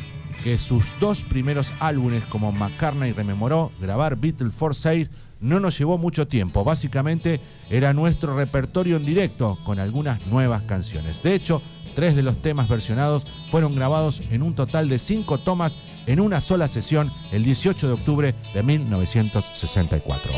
que 0.44 0.58
sus 0.58 0.98
dos 1.00 1.26
primeros 1.26 1.74
álbumes, 1.80 2.24
como 2.26 2.52
McCartney 2.52 3.12
rememoró, 3.12 3.72
grabar 3.82 4.16
Beatle 4.16 4.52
for 4.52 4.74
Sale 4.74 5.10
no 5.42 5.60
nos 5.60 5.78
llevó 5.78 5.98
mucho 5.98 6.28
tiempo. 6.28 6.64
Básicamente 6.64 7.40
era 7.70 7.94
nuestro 7.94 8.36
repertorio 8.36 8.98
en 8.98 9.06
directo 9.06 9.58
con 9.66 9.80
algunas 9.80 10.26
nuevas 10.28 10.64
canciones. 10.64 11.22
De 11.22 11.36
hecho, 11.36 11.62
tres 11.96 12.16
de 12.16 12.24
los 12.24 12.42
temas 12.42 12.70
versionados 12.70 13.26
fueron 13.50 13.76
grabados 13.76 14.22
en 14.32 14.42
un 14.42 14.56
total 14.56 14.88
de 14.88 15.00
cinco 15.00 15.38
tomas 15.38 15.78
en 16.08 16.20
una 16.20 16.42
sola 16.42 16.68
sesión 16.68 17.12
el 17.32 17.44
18 17.44 17.88
de 17.88 17.94
octubre 17.94 18.36
de 18.54 18.64
1964. 18.64 20.32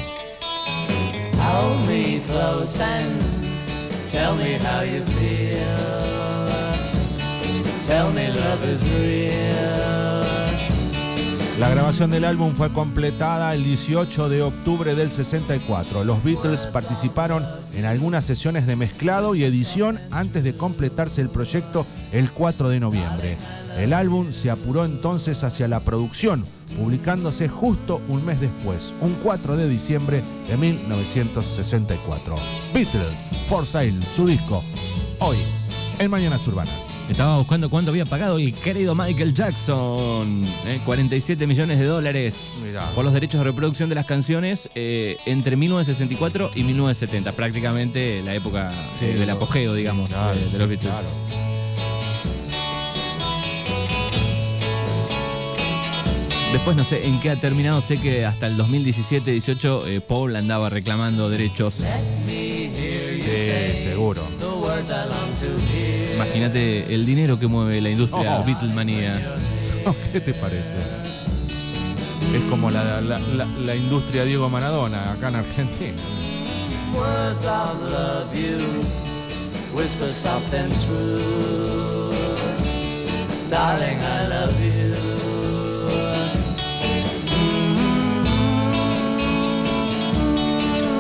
Hold 1.39 1.88
me 1.88 2.21
close 2.27 2.81
and 2.81 3.21
tell 4.11 4.35
me 4.35 4.57
how 4.57 4.83
you 4.83 5.01
feel. 5.19 6.09
Tell 7.88 8.11
me 8.13 8.27
love 8.27 8.63
is 8.65 8.83
real. 8.99 9.99
La 11.59 11.67
grabación 11.67 12.09
del 12.09 12.23
álbum 12.23 12.53
fue 12.53 12.71
completada 12.71 13.53
el 13.53 13.65
18 13.65 14.29
de 14.29 14.43
octubre 14.43 14.95
del 14.95 15.11
64. 15.11 16.05
Los 16.05 16.23
Beatles 16.23 16.65
participaron 16.67 17.45
en 17.73 17.83
algunas 17.83 18.23
sesiones 18.23 18.65
de 18.65 18.77
mezclado 18.77 19.35
y 19.35 19.43
edición 19.43 19.99
antes 20.09 20.45
de 20.45 20.55
completarse 20.55 21.19
el 21.19 21.27
proyecto 21.27 21.85
el 22.13 22.31
4 22.31 22.69
de 22.69 22.79
noviembre. 22.79 23.38
El 23.79 23.93
álbum 23.93 24.31
se 24.33 24.50
apuró 24.50 24.83
entonces 24.83 25.43
hacia 25.45 25.67
la 25.69 25.79
producción, 25.79 26.43
publicándose 26.77 27.48
justo 27.48 28.01
un 28.09 28.25
mes 28.25 28.41
después, 28.41 28.93
un 29.00 29.13
4 29.24 29.55
de 29.55 29.69
diciembre 29.69 30.21
de 30.50 30.57
1964. 30.57 32.36
Beatles, 32.74 33.29
For 33.48 33.65
Sale, 33.65 33.93
su 34.15 34.27
disco, 34.27 34.63
hoy, 35.19 35.38
en 35.98 36.12
Mañanas 36.12 36.45
Urbanas. 36.48 37.05
Estaba 37.09 37.38
buscando 37.39 37.69
cuánto 37.71 37.89
había 37.89 38.05
pagado 38.05 38.38
el 38.38 38.53
querido 38.53 38.93
Michael 38.93 39.33
Jackson. 39.33 40.43
¿eh? 40.67 40.79
47 40.86 41.48
millones 41.48 41.79
de 41.79 41.86
dólares 41.86 42.53
Mirá. 42.63 42.91
por 42.91 43.03
los 43.03 43.13
derechos 43.13 43.39
de 43.39 43.45
reproducción 43.45 43.89
de 43.89 43.95
las 43.95 44.05
canciones 44.05 44.69
eh, 44.75 45.17
entre 45.25 45.55
1964 45.55 46.51
y 46.53 46.63
1970. 46.63 47.31
Prácticamente 47.31 48.21
la 48.24 48.36
época 48.36 48.71
Sí, 49.00 49.05
eh, 49.05 49.15
del 49.15 49.30
apogeo, 49.32 49.73
digamos, 49.73 50.10
Claro, 50.10 50.36
de, 50.38 50.43
de 50.43 50.49
sí, 50.51 50.58
los 50.60 50.67
Beatles. 50.69 50.91
claro. 50.91 51.08
Después 56.51 56.75
no 56.75 56.83
sé 56.83 57.05
en 57.07 57.19
qué 57.19 57.29
ha 57.29 57.35
terminado. 57.35 57.79
Sé 57.81 57.97
que 57.97 58.25
hasta 58.25 58.47
el 58.47 58.57
2017-18 58.57 59.83
eh, 59.88 60.01
Paul 60.01 60.35
andaba 60.35 60.69
reclamando 60.69 61.29
derechos. 61.29 61.75
Sí, 62.25 62.71
seguro. 63.83 64.21
Imagínate 66.15 66.93
el 66.93 67.05
dinero 67.05 67.39
que 67.39 67.47
mueve 67.47 67.79
la 67.81 67.89
industria 67.89 68.39
Oh. 68.39 68.43
Beatlemania. 68.43 69.35
¿Qué 70.12 70.19
te 70.19 70.33
parece? 70.33 70.77
Es 70.77 72.41
como 72.49 72.69
la, 72.69 72.99
la- 73.01 73.19
la- 73.19 73.45
la 73.45 73.75
industria 73.75 74.23
Diego 74.25 74.49
Maradona 74.49 75.12
acá 75.13 75.29
en 75.29 75.35
Argentina. 75.38 75.93
Words 76.93 77.45
of 77.45 77.91
love 77.91 78.33
you 78.33 78.57
whisper 79.75 80.09
soft 80.09 80.53
and 80.53 80.71
true. 80.85 82.12
Darling, 83.49 83.97
I 83.99 84.27
love 84.27 84.53
you. 84.62 85.09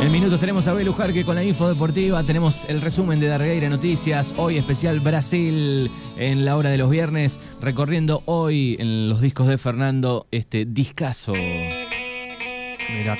En 0.09 0.13
minutos 0.13 0.39
tenemos 0.39 0.67
a 0.67 0.73
Belu 0.73 0.91
Jarque 0.91 1.23
con 1.23 1.35
la 1.35 1.43
info 1.43 1.69
deportiva, 1.69 2.23
tenemos 2.23 2.55
el 2.67 2.81
resumen 2.81 3.19
de 3.19 3.27
Dargueira 3.27 3.69
Noticias, 3.69 4.33
hoy 4.37 4.57
especial 4.57 4.99
Brasil 5.01 5.91
en 6.17 6.45
la 6.45 6.57
hora 6.57 6.71
de 6.71 6.79
los 6.79 6.89
viernes, 6.89 7.39
recorriendo 7.61 8.23
hoy 8.25 8.75
en 8.79 9.07
los 9.07 9.21
discos 9.21 9.45
de 9.45 9.59
Fernando 9.59 10.25
este 10.31 10.65
discazo. 10.65 11.33
Mira, 11.33 13.19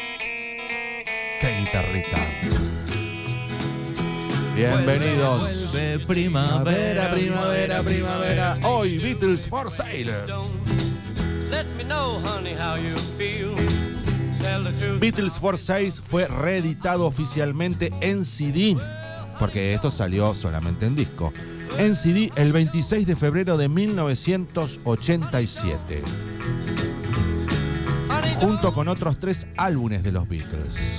qué 1.40 1.60
guitarrita. 1.60 2.28
Bienvenidos. 4.56 5.72
Vuelve 5.72 6.00
primavera, 6.08 7.12
primavera, 7.12 7.84
primavera. 7.84 8.58
Hoy 8.64 8.98
Beatles 8.98 9.48
for 9.48 9.70
Sale. 9.70 10.26
Let 11.52 11.66
me 11.78 11.84
know, 11.84 12.20
honey, 12.26 12.56
how 12.56 12.78
you 12.78 12.98
feel. 13.16 13.79
Beatles 15.00 15.34
for 15.34 15.58
Sale 15.58 15.92
fue 15.92 16.28
reeditado 16.28 17.06
oficialmente 17.06 17.92
en 18.02 18.26
CD, 18.26 18.76
porque 19.40 19.74
esto 19.74 19.90
salió 19.90 20.34
solamente 20.34 20.86
en 20.86 20.96
disco. 20.96 21.32
En 21.78 21.96
CD 21.96 22.32
el 22.36 22.52
26 22.52 23.08
de 23.08 23.16
febrero 23.16 23.56
de 23.58 23.70
1987, 23.70 26.04
Honey, 28.10 28.34
don't, 28.34 28.42
junto 28.42 28.74
con 28.74 28.88
otros 28.88 29.20
tres 29.20 29.46
álbumes 29.56 30.02
de 30.04 30.12
los 30.12 30.28
Beatles. 30.28 30.98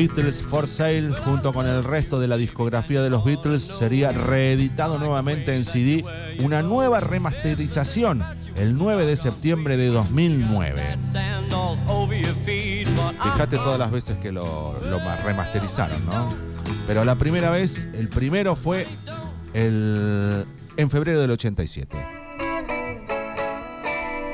Beatles 0.00 0.40
for 0.40 0.66
Sale, 0.66 1.12
junto 1.26 1.52
con 1.52 1.66
el 1.66 1.84
resto 1.84 2.18
de 2.18 2.26
la 2.26 2.38
discografía 2.38 3.02
de 3.02 3.10
los 3.10 3.22
Beatles, 3.22 3.62
sería 3.62 4.12
reeditado 4.12 4.98
nuevamente 4.98 5.54
en 5.54 5.62
CD, 5.66 6.02
una 6.42 6.62
nueva 6.62 7.00
remasterización 7.00 8.22
el 8.56 8.78
9 8.78 9.04
de 9.04 9.14
septiembre 9.18 9.76
de 9.76 9.88
2009. 9.88 10.96
Sand 11.02 11.52
all 11.52 11.78
over 11.86 12.18
your 12.18 12.34
feet, 12.46 12.88
but 12.96 13.14
I'm 13.22 13.32
Fíjate 13.34 13.58
todas 13.58 13.78
las 13.78 13.90
veces 13.90 14.16
que 14.16 14.32
lo, 14.32 14.74
lo 14.88 15.00
ma- 15.00 15.16
remasterizaron, 15.16 16.06
¿no? 16.06 16.30
Pero 16.86 17.04
la 17.04 17.16
primera 17.16 17.50
vez, 17.50 17.86
el 17.92 18.08
primero 18.08 18.56
fue 18.56 18.86
el, 19.52 20.46
en 20.78 20.88
febrero 20.88 21.20
del 21.20 21.32
87. 21.32 21.98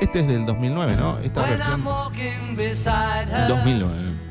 Este 0.00 0.20
es 0.20 0.28
del 0.28 0.46
2009, 0.46 0.94
¿no? 0.96 1.18
Esta 1.18 1.40
versión. 1.44 1.80
I'm 1.80 1.86
walking 1.88 2.54
beside 2.54 3.26
her, 3.32 3.48
2009. 3.48 4.25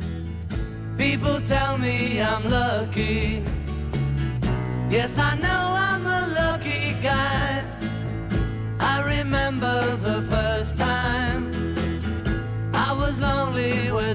People 0.97 1.41
tell 1.41 1.77
me 1.77 2.21
I'm 2.21 2.49
lucky. 2.49 3.43
Yes, 4.89 5.17
I 5.17 5.35
know 5.35 5.63
I'm 5.89 6.05
a 6.05 6.27
lucky 6.41 6.95
guy. 7.01 7.63
I 8.79 9.01
remember 9.17 9.95
the 9.97 10.21
first 10.29 10.77
time 10.77 11.51
I 12.73 12.93
was 12.93 13.19
lonely 13.19 13.91
without 13.91 14.14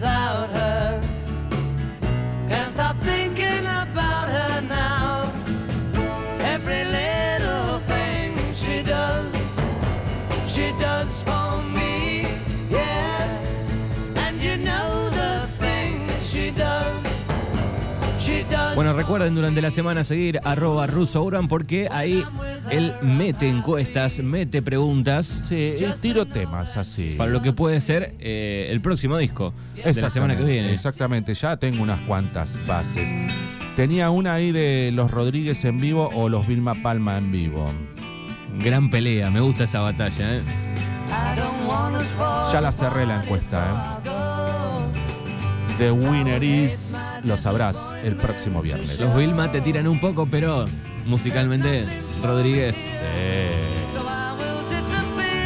Bueno, 18.80 18.94
recuerden 18.94 19.34
durante 19.34 19.60
la 19.60 19.70
semana 19.70 20.04
seguir 20.04 20.40
arroba 20.42 20.86
ruso 20.86 21.22
Urban 21.22 21.48
porque 21.48 21.86
ahí 21.92 22.24
él 22.70 22.94
mete 23.02 23.46
encuestas, 23.46 24.20
mete 24.20 24.62
preguntas 24.62 25.26
Sí, 25.42 25.74
y 25.78 26.00
tiro 26.00 26.24
temas 26.24 26.78
así. 26.78 27.14
para 27.18 27.30
lo 27.30 27.42
que 27.42 27.52
puede 27.52 27.82
ser 27.82 28.14
eh, 28.20 28.68
el 28.70 28.80
próximo 28.80 29.18
disco 29.18 29.52
de 29.84 30.00
la 30.00 30.08
semana 30.08 30.34
que 30.34 30.44
viene. 30.44 30.72
Exactamente, 30.72 31.34
ya 31.34 31.58
tengo 31.58 31.82
unas 31.82 32.00
cuantas 32.06 32.58
bases. 32.66 33.10
Tenía 33.76 34.08
una 34.08 34.32
ahí 34.32 34.50
de 34.50 34.92
los 34.94 35.10
Rodríguez 35.10 35.62
en 35.66 35.76
vivo 35.76 36.08
o 36.14 36.30
los 36.30 36.46
Vilma 36.46 36.72
Palma 36.72 37.18
en 37.18 37.30
vivo. 37.30 37.70
Gran 38.60 38.88
pelea, 38.88 39.28
me 39.28 39.40
gusta 39.40 39.64
esa 39.64 39.80
batalla. 39.80 40.36
¿eh? 40.36 40.42
Ya 42.50 42.62
la 42.62 42.72
cerré 42.72 43.04
la 43.04 43.22
encuesta. 43.22 44.00
¿eh? 44.06 44.10
The 45.80 45.90
winner 45.92 46.42
is, 46.42 46.89
lo 47.24 47.36
sabrás 47.36 47.94
el 48.02 48.16
próximo 48.16 48.62
viernes. 48.62 48.98
Los 49.00 49.16
Vilma 49.16 49.50
te 49.50 49.60
tiran 49.60 49.86
un 49.86 50.00
poco, 50.00 50.26
pero 50.26 50.64
musicalmente, 51.06 51.84
Rodríguez. 52.22 52.76
Eh, 53.14 53.60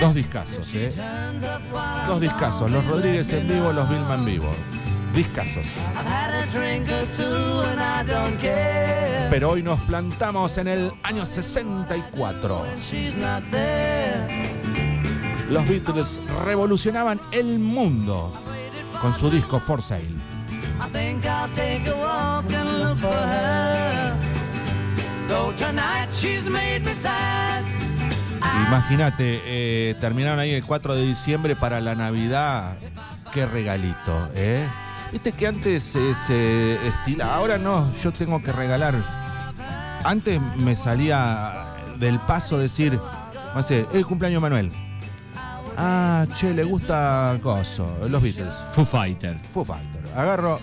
dos 0.01 0.15
discazos, 0.15 0.75
¿eh? 0.75 0.91
Dos 2.07 2.21
discazos. 2.21 2.71
Los 2.71 2.87
Rodríguez 2.87 3.33
en 3.33 3.49
vivo, 3.49 3.73
los 3.73 3.89
Vilma 3.89 4.15
en 4.15 4.25
vivo. 4.25 4.51
Discazos. 5.15 5.67
Pero 9.31 9.51
hoy 9.51 9.63
nos 9.63 9.81
plantamos 9.81 10.59
en 10.59 10.69
el 10.69 10.93
año 11.03 11.25
64. 11.25 12.63
Los 15.51 15.69
Beatles 15.69 16.21
revolucionaban 16.45 17.21
el 17.31 17.59
mundo 17.59 18.33
con 19.01 19.15
su 19.15 19.31
disco 19.31 19.61
For 19.61 19.81
Sale. 19.81 20.34
I 20.81 20.89
think 20.93 21.25
I'll 21.25 21.49
take 21.55 21.87
a 21.87 21.97
walk 21.97 22.53
and 22.53 22.79
look 22.79 22.99
for 22.99 23.13
her. 23.13 24.15
Tonight 25.57 26.09
she's 26.13 26.45
made 26.45 26.81
me 26.81 26.95
sad. 26.95 27.63
Imagínate, 28.67 29.41
eh, 29.45 29.95
terminaron 30.01 30.39
ahí 30.41 30.53
el 30.53 30.65
4 30.65 30.95
de 30.95 31.03
diciembre 31.03 31.55
para 31.55 31.81
la 31.81 31.95
Navidad. 31.95 32.77
Qué 33.33 33.47
regalito, 33.47 34.31
¿eh? 34.35 34.67
Viste 35.13 35.33
que 35.33 35.47
antes 35.47 35.83
se 35.83 36.87
estila, 36.87 37.35
ahora 37.35 37.59
no, 37.59 37.93
yo 37.95 38.13
tengo 38.13 38.43
que 38.43 38.53
regalar. 38.53 38.95
Antes 40.05 40.41
me 40.57 40.75
salía 40.75 41.67
del 41.99 42.19
paso 42.19 42.59
decir, 42.59 42.99
no 43.55 43.63
sé, 43.63 43.87
el 43.93 44.05
cumpleaños 44.05 44.43
Manuel. 44.43 44.73
Ah, 45.77 46.27
che, 46.37 46.53
le 46.53 46.63
gusta 46.65 47.39
Coso, 47.43 47.87
los 48.09 48.23
Beatles. 48.23 48.55
Foo 48.71 48.85
Fighter. 48.85 49.39
Foo 49.53 49.65
Fighter. 49.65 50.03
Agarro, 50.17 50.61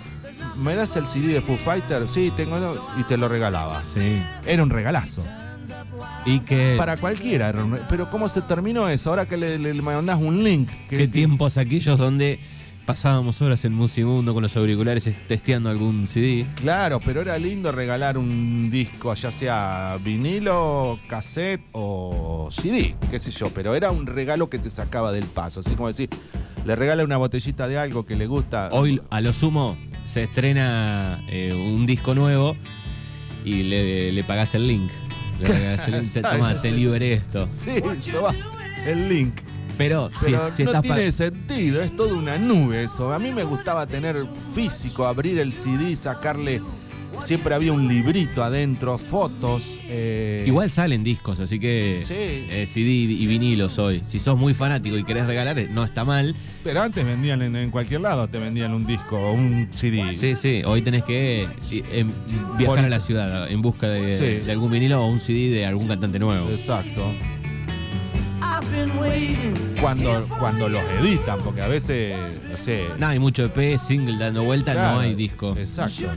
¿me 0.57 0.75
das 0.75 0.95
el 0.95 1.05
CD 1.07 1.33
de 1.33 1.41
Foo 1.41 1.57
Fighter? 1.57 2.07
Sí, 2.09 2.31
tengo, 2.35 2.57
¿no? 2.59 2.73
y 2.99 3.03
te 3.03 3.17
lo 3.17 3.27
regalaba. 3.27 3.81
Sí. 3.81 4.21
Era 4.45 4.63
un 4.63 4.69
regalazo. 4.69 5.23
Y 6.25 6.39
que. 6.41 6.75
Para 6.77 6.97
cualquiera, 6.97 7.53
pero 7.89 8.09
¿cómo 8.09 8.29
se 8.29 8.41
terminó 8.41 8.87
eso? 8.89 9.09
Ahora 9.09 9.25
que 9.27 9.37
le, 9.37 9.57
le 9.59 9.73
mandás 9.81 10.17
un 10.17 10.43
link. 10.43 10.69
que- 10.89 10.97
Qué 10.97 11.07
tiempos 11.07 11.57
aquellos 11.57 11.97
donde 11.99 12.39
pasábamos 12.91 13.41
horas 13.41 13.63
en 13.63 13.71
Musimundo 13.71 14.33
con 14.33 14.43
los 14.43 14.57
auriculares 14.57 15.09
testeando 15.25 15.69
algún 15.69 16.07
CD. 16.07 16.45
Claro, 16.55 16.99
pero 16.99 17.21
era 17.21 17.37
lindo 17.37 17.71
regalar 17.71 18.17
un 18.17 18.69
disco, 18.69 19.13
ya 19.13 19.31
sea 19.31 19.97
vinilo, 20.03 20.99
cassette 21.07 21.61
o 21.71 22.49
CD, 22.51 22.97
qué 23.09 23.17
sé 23.17 23.31
yo, 23.31 23.49
pero 23.53 23.75
era 23.75 23.91
un 23.91 24.05
regalo 24.07 24.49
que 24.49 24.59
te 24.59 24.69
sacaba 24.69 25.13
del 25.13 25.23
paso, 25.23 25.61
así 25.61 25.69
como 25.75 25.87
decir, 25.87 26.09
le 26.65 26.75
regala 26.75 27.05
una 27.05 27.15
botellita 27.15 27.69
de 27.69 27.79
algo 27.79 28.05
que 28.05 28.17
le 28.17 28.27
gusta. 28.27 28.67
Hoy, 28.73 29.01
a 29.09 29.21
lo 29.21 29.31
sumo, 29.31 29.77
se 30.03 30.23
estrena 30.23 31.23
eh, 31.29 31.53
un 31.53 31.85
disco 31.85 32.13
nuevo 32.13 32.57
y 33.45 33.63
le, 33.63 34.11
le 34.11 34.23
pagás 34.25 34.53
el 34.53 34.67
link. 34.67 34.91
Le 35.39 35.47
pagás 35.47 35.87
el 35.87 36.01
link, 36.01 36.11
te, 36.11 36.21
toma, 36.29 36.61
te 36.61 36.71
libre 36.73 37.13
esto. 37.13 37.47
Sí, 37.49 37.71
toma 38.11 38.35
el 38.85 39.07
link. 39.07 39.50
Pero, 39.77 40.09
si- 40.19 40.25
Pero 40.25 40.53
si, 40.53 40.63
no 40.63 40.71
estás 40.71 40.85
pa- 40.87 40.95
tiene 40.95 41.11
sentido, 41.11 41.81
es 41.81 41.95
toda 41.95 42.13
una 42.13 42.37
nube 42.37 42.83
eso. 42.83 43.11
A 43.13 43.19
mí 43.19 43.33
me 43.33 43.43
gustaba 43.43 43.87
tener 43.87 44.15
físico, 44.53 45.05
abrir 45.05 45.39
el 45.39 45.51
CD, 45.51 45.95
sacarle. 45.95 46.61
Siempre 47.25 47.53
había 47.53 47.73
un 47.73 47.87
librito 47.87 48.41
adentro, 48.43 48.97
fotos. 48.97 49.79
eh, 49.87 50.43
Igual 50.47 50.71
salen 50.71 51.03
discos, 51.03 51.39
así 51.39 51.59
que 51.59 52.01
Sí. 52.05 52.13
eh, 52.15 52.63
CD 52.65 52.89
y 52.89 53.27
vinilos 53.27 53.77
hoy. 53.79 54.01
Si 54.03 54.17
sos 54.17 54.39
muy 54.39 54.53
fanático 54.55 54.97
y 54.97 55.03
querés 55.03 55.27
regalar, 55.27 55.59
eh, 55.59 55.67
no 55.71 55.83
está 55.83 56.03
mal. 56.05 56.33
Pero 56.63 56.81
antes 56.81 57.05
vendían 57.05 57.41
en, 57.43 57.55
en 57.57 57.69
cualquier 57.69 58.01
lado, 58.01 58.27
te 58.27 58.39
vendían 58.39 58.73
un 58.73 58.87
disco 58.87 59.17
o 59.19 59.33
un 59.33 59.67
CD. 59.71 60.13
Sí, 60.15 60.35
sí, 60.35 60.61
hoy 60.65 60.81
tenés 60.81 61.03
que 61.03 61.43
eh, 61.43 61.83
em, 61.91 62.09
viajar 62.57 62.77
Por- 62.77 62.85
a 62.85 62.89
la 62.89 62.99
ciudad 62.99 63.51
en 63.51 63.61
busca 63.61 63.87
de, 63.89 64.17
Sí. 64.17 64.45
de 64.45 64.51
algún 64.51 64.71
vinilo 64.71 65.03
o 65.03 65.07
un 65.07 65.19
CD 65.19 65.49
de 65.51 65.65
algún 65.65 65.87
cantante 65.89 66.17
nuevo. 66.17 66.49
Exacto. 66.49 67.13
Cuando, 69.79 70.25
cuando 70.39 70.69
los 70.69 70.83
editan, 70.99 71.39
porque 71.39 71.61
a 71.61 71.67
veces, 71.67 72.15
no 72.49 72.57
sé. 72.57 72.85
No, 72.97 73.07
hay 73.07 73.19
mucho 73.19 73.45
EP, 73.45 73.77
single 73.77 74.17
dando 74.17 74.43
vuelta, 74.43 74.73
claro, 74.73 74.95
no 74.95 74.99
hay 75.01 75.15
disco. 75.15 75.55
Exacto. 75.57 76.07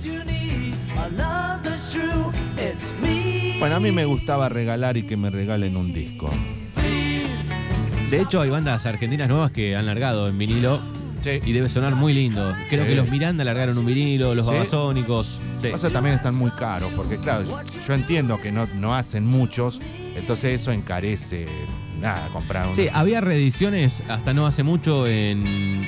Bueno, 3.59 3.77
a 3.77 3.81
mí 3.81 3.93
me 3.93 4.05
gustaba 4.05 4.49
regalar 4.49 4.97
y 4.97 5.05
que 5.05 5.17
me 5.17 5.31
regalen 5.31 5.77
un 5.77 5.93
disco. 5.93 6.31
De 8.11 8.21
hecho, 8.21 8.41
hay 8.41 8.51
bandas 8.51 8.87
argentinas 8.87 9.29
nuevas 9.29 9.51
que 9.51 9.75
han 9.75 9.87
largado 9.87 10.29
en 10.29 10.39
vinilo 10.39 10.81
Sí. 11.25 11.41
y 11.45 11.53
debe 11.53 11.69
sonar 11.69 11.95
muy 11.97 12.13
lindo. 12.13 12.55
Creo 12.71 12.85
Sí. 12.85 12.91
que 12.91 12.95
los 12.95 13.09
Miranda 13.11 13.43
largaron 13.45 13.77
un 13.79 13.87
vinilo, 13.87 14.35
los 14.35 14.47
Sí. 14.47 14.53
Babasónicos. 14.53 15.41
Sí. 15.61 15.69
Pasa 15.71 15.89
también 15.91 16.15
están 16.17 16.35
muy 16.37 16.51
caros, 16.53 16.93
porque 16.95 17.17
claro, 17.17 17.45
yo, 17.45 17.59
yo 17.87 17.95
entiendo 17.95 18.39
que 18.41 18.53
no, 18.53 18.69
no 18.77 18.95
hacen 18.95 19.25
muchos, 19.25 19.81
entonces 20.15 20.61
eso 20.61 20.71
encarece 20.73 21.47
nada, 22.01 22.29
comprar 22.29 22.69
un 22.69 22.75
Sí, 22.75 22.87
había 22.93 23.21
reediciones 23.23 24.03
hasta 24.09 24.35
no 24.35 24.47
hace 24.47 24.63
mucho 24.63 25.07
en, 25.07 25.83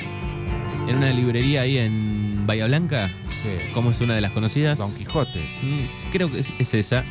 en 0.87 0.95
una 0.97 1.11
librería 1.11 1.61
ahí 1.61 1.77
en 1.77 2.45
Bahía 2.47 2.65
Blanca, 2.65 3.11
sí, 3.41 3.49
como 3.73 3.91
es 3.91 4.01
una 4.01 4.15
de 4.15 4.21
las 4.21 4.31
conocidas. 4.31 4.79
Don 4.79 4.95
Quijote. 4.95 5.39
Mm, 5.61 6.11
Creo 6.11 6.31
que 6.31 6.39
es, 6.39 6.49
es 6.57 6.73
esa. 6.73 7.03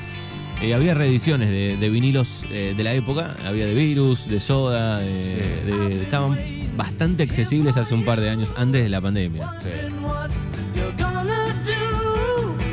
Eh, 0.63 0.73
había 0.75 0.95
reediciones 0.95 1.51
de, 1.51 1.77
de 1.77 1.91
vinilos 1.91 2.45
eh, 2.51 2.73
de 2.77 2.83
la 2.83 2.95
época. 2.95 3.37
Había 3.47 3.67
de 3.67 3.75
Virus, 3.75 4.27
de 4.27 4.41
Soda. 4.41 4.99
de- 5.01 5.23
Sí. 5.23 5.71
de- 5.71 6.03
estaban 6.03 6.39
bastante 6.77 7.23
accesibles 7.23 7.77
hace 7.77 7.95
un 7.95 8.05
par 8.05 8.21
de 8.21 8.31
años, 8.31 8.53
antes 8.57 8.83
de 8.83 8.89
la 8.89 9.01
pandemia. 9.01 9.51
sí. 9.61 9.71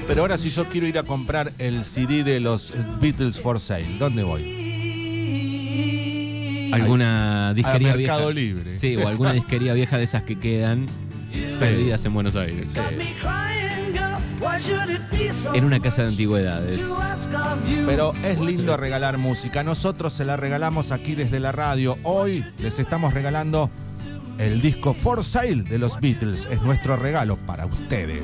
Pero 0.08 0.22
ahora 0.22 0.38
si 0.38 0.50
yo 0.50 0.66
quiero 0.66 0.86
ir 0.86 1.00
a 1.00 1.04
comprar 1.04 1.54
el 1.58 1.84
CD 1.86 2.24
de 2.24 2.40
los 2.40 2.78
Beatles 3.02 3.40
for 3.40 3.60
Sale, 3.60 3.98
¿dónde 3.98 4.24
voy? 4.24 4.64
Alguna 6.74 7.54
disquería 7.54 7.94
a 7.94 7.96
Mercado 7.96 8.28
vieja. 8.28 8.34
Libre. 8.34 8.76
Sí, 8.76 8.96
o 8.98 9.08
alguna 9.08 9.34
disquería 9.40 9.74
vieja 9.74 9.98
de 9.98 10.04
esas 10.04 10.24
que 10.24 10.38
quedan 10.38 10.88
perdidas 11.60 12.04
en 12.06 12.14
Buenos 12.14 12.36
Aires. 12.36 12.70
Sí. 12.74 12.80
En 15.54 15.64
una 15.64 15.80
casa 15.80 16.04
de 16.04 16.10
antigüedades. 16.10 16.80
Pero 17.86 18.14
es 18.24 18.40
lindo 18.40 18.76
regalar 18.76 19.18
música. 19.18 19.64
Nosotros 19.64 20.14
se 20.14 20.26
la 20.26 20.36
regalamos 20.36 20.92
aquí 20.92 21.16
desde 21.16 21.40
la 21.40 21.52
radio. 21.52 21.98
Hoy 22.04 22.46
les 22.60 22.78
estamos 22.80 23.14
regalando 23.14 23.70
el 24.38 24.62
disco 24.62 24.94
For 24.94 25.24
Sale 25.24 25.64
de 25.64 25.78
los 25.78 26.00
Beatles. 26.00 26.48
Es 26.50 26.62
nuestro 26.62 26.96
regalo 26.96 27.38
para 27.38 27.66
ustedes. 27.66 28.24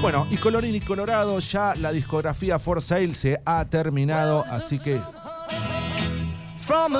Bueno, 0.00 0.26
y 0.30 0.36
colorín 0.36 0.74
y 0.74 0.80
colorado, 0.80 1.38
ya 1.40 1.74
la 1.74 1.92
discografía 1.92 2.58
For 2.58 2.80
Sale 2.80 3.14
se 3.14 3.40
ha 3.44 3.64
terminado, 3.64 4.44
así 4.48 4.78
que 4.78 5.00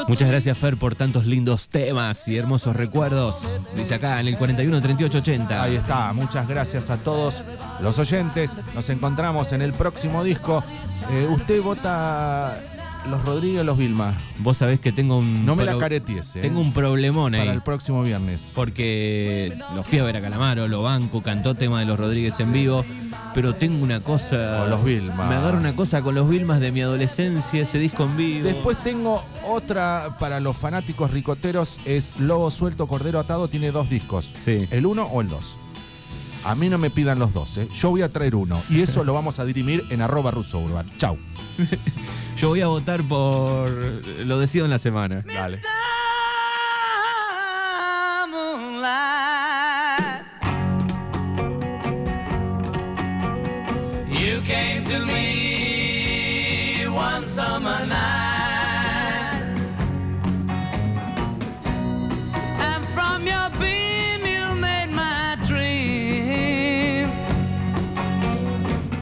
Muchas 0.08 0.28
gracias, 0.28 0.56
Fer, 0.56 0.78
por 0.78 0.94
tantos 0.94 1.26
lindos 1.26 1.68
temas 1.68 2.26
y 2.26 2.38
hermosos 2.38 2.74
recuerdos. 2.74 3.42
Dice 3.76 3.94
acá 3.94 4.18
en 4.18 4.28
el 4.28 4.38
41 4.38 4.80
38 4.80 5.18
80. 5.18 5.62
ahí 5.62 5.76
está. 5.76 6.12
Muchas 6.14 6.48
gracias 6.48 6.88
a 6.88 6.96
todos 6.96 7.44
los 7.80 7.98
oyentes. 7.98 8.56
Nos 8.74 8.88
encontramos 8.88 9.52
en 9.52 9.60
el 9.60 9.74
próximo 9.74 10.24
disco. 10.24 10.64
Eh, 11.10 11.28
¿Usted 11.30 11.62
vota 11.62 12.56
los 13.08 13.24
Rodríguez 13.24 13.60
o 13.60 13.64
los 13.64 13.78
Vilma? 13.78 14.14
Vos 14.38 14.56
sabés 14.56 14.80
que 14.80 14.92
tengo 14.92 15.18
un. 15.18 15.44
No 15.44 15.56
me 15.56 15.64
la 15.64 15.76
careties, 15.76 16.36
eh, 16.36 16.40
Tengo 16.40 16.60
un 16.60 16.72
problemón 16.72 17.32
para 17.32 17.44
ahí. 17.44 17.48
el 17.48 17.62
próximo 17.62 18.02
viernes. 18.02 18.52
Porque 18.54 19.58
lo 19.74 19.84
fui 19.84 19.98
a 19.98 20.04
ver 20.04 20.16
a 20.16 20.20
Calamaro, 20.20 20.68
lo 20.68 20.82
banco, 20.82 21.22
cantó 21.22 21.54
tema 21.54 21.80
de 21.80 21.86
los 21.86 21.98
Rodríguez 21.98 22.38
en 22.40 22.52
vivo. 22.52 22.84
Pero 23.34 23.54
tengo 23.54 23.82
una 23.82 24.00
cosa. 24.00 24.60
Con 24.60 24.70
los 24.70 24.84
Vilma. 24.84 25.28
Me 25.28 25.34
agarro 25.36 25.58
una 25.58 25.74
cosa 25.74 26.02
con 26.02 26.14
los 26.14 26.28
Vilmas 26.28 26.60
de 26.60 26.72
mi 26.72 26.80
adolescencia, 26.80 27.62
ese 27.62 27.78
disco 27.78 28.04
en 28.04 28.16
vivo. 28.16 28.44
Después 28.46 28.78
tengo 28.78 29.22
otra 29.46 30.16
para 30.18 30.40
los 30.40 30.56
fanáticos 30.56 31.10
ricoteros, 31.10 31.80
es 31.84 32.14
Lobo 32.18 32.50
Suelto, 32.50 32.86
Cordero 32.86 33.18
Atado, 33.18 33.48
tiene 33.48 33.70
dos 33.70 33.90
discos. 33.90 34.24
Sí. 34.24 34.66
El 34.70 34.86
uno 34.86 35.04
o 35.04 35.20
el 35.20 35.28
dos. 35.28 35.58
A 36.44 36.54
mí 36.54 36.68
no 36.68 36.78
me 36.78 36.90
pidan 36.90 37.18
los 37.18 37.34
dos, 37.34 37.58
¿eh? 37.58 37.68
yo 37.74 37.90
voy 37.90 38.02
a 38.02 38.08
traer 38.10 38.34
uno. 38.34 38.62
Y 38.70 38.80
eso 38.80 39.04
lo 39.04 39.12
vamos 39.12 39.38
a 39.38 39.44
dirimir 39.44 39.84
en 39.90 40.00
arroba 40.00 40.30
ruso 40.30 40.58
urban. 40.60 40.86
Chau. 40.98 41.18
Yo 42.38 42.50
voy 42.50 42.60
a 42.60 42.68
votar 42.68 43.02
por. 43.02 43.68
Lo 44.24 44.38
decido 44.38 44.64
en 44.64 44.70
la 44.70 44.78
semana. 44.78 45.24
Dale. 45.26 45.60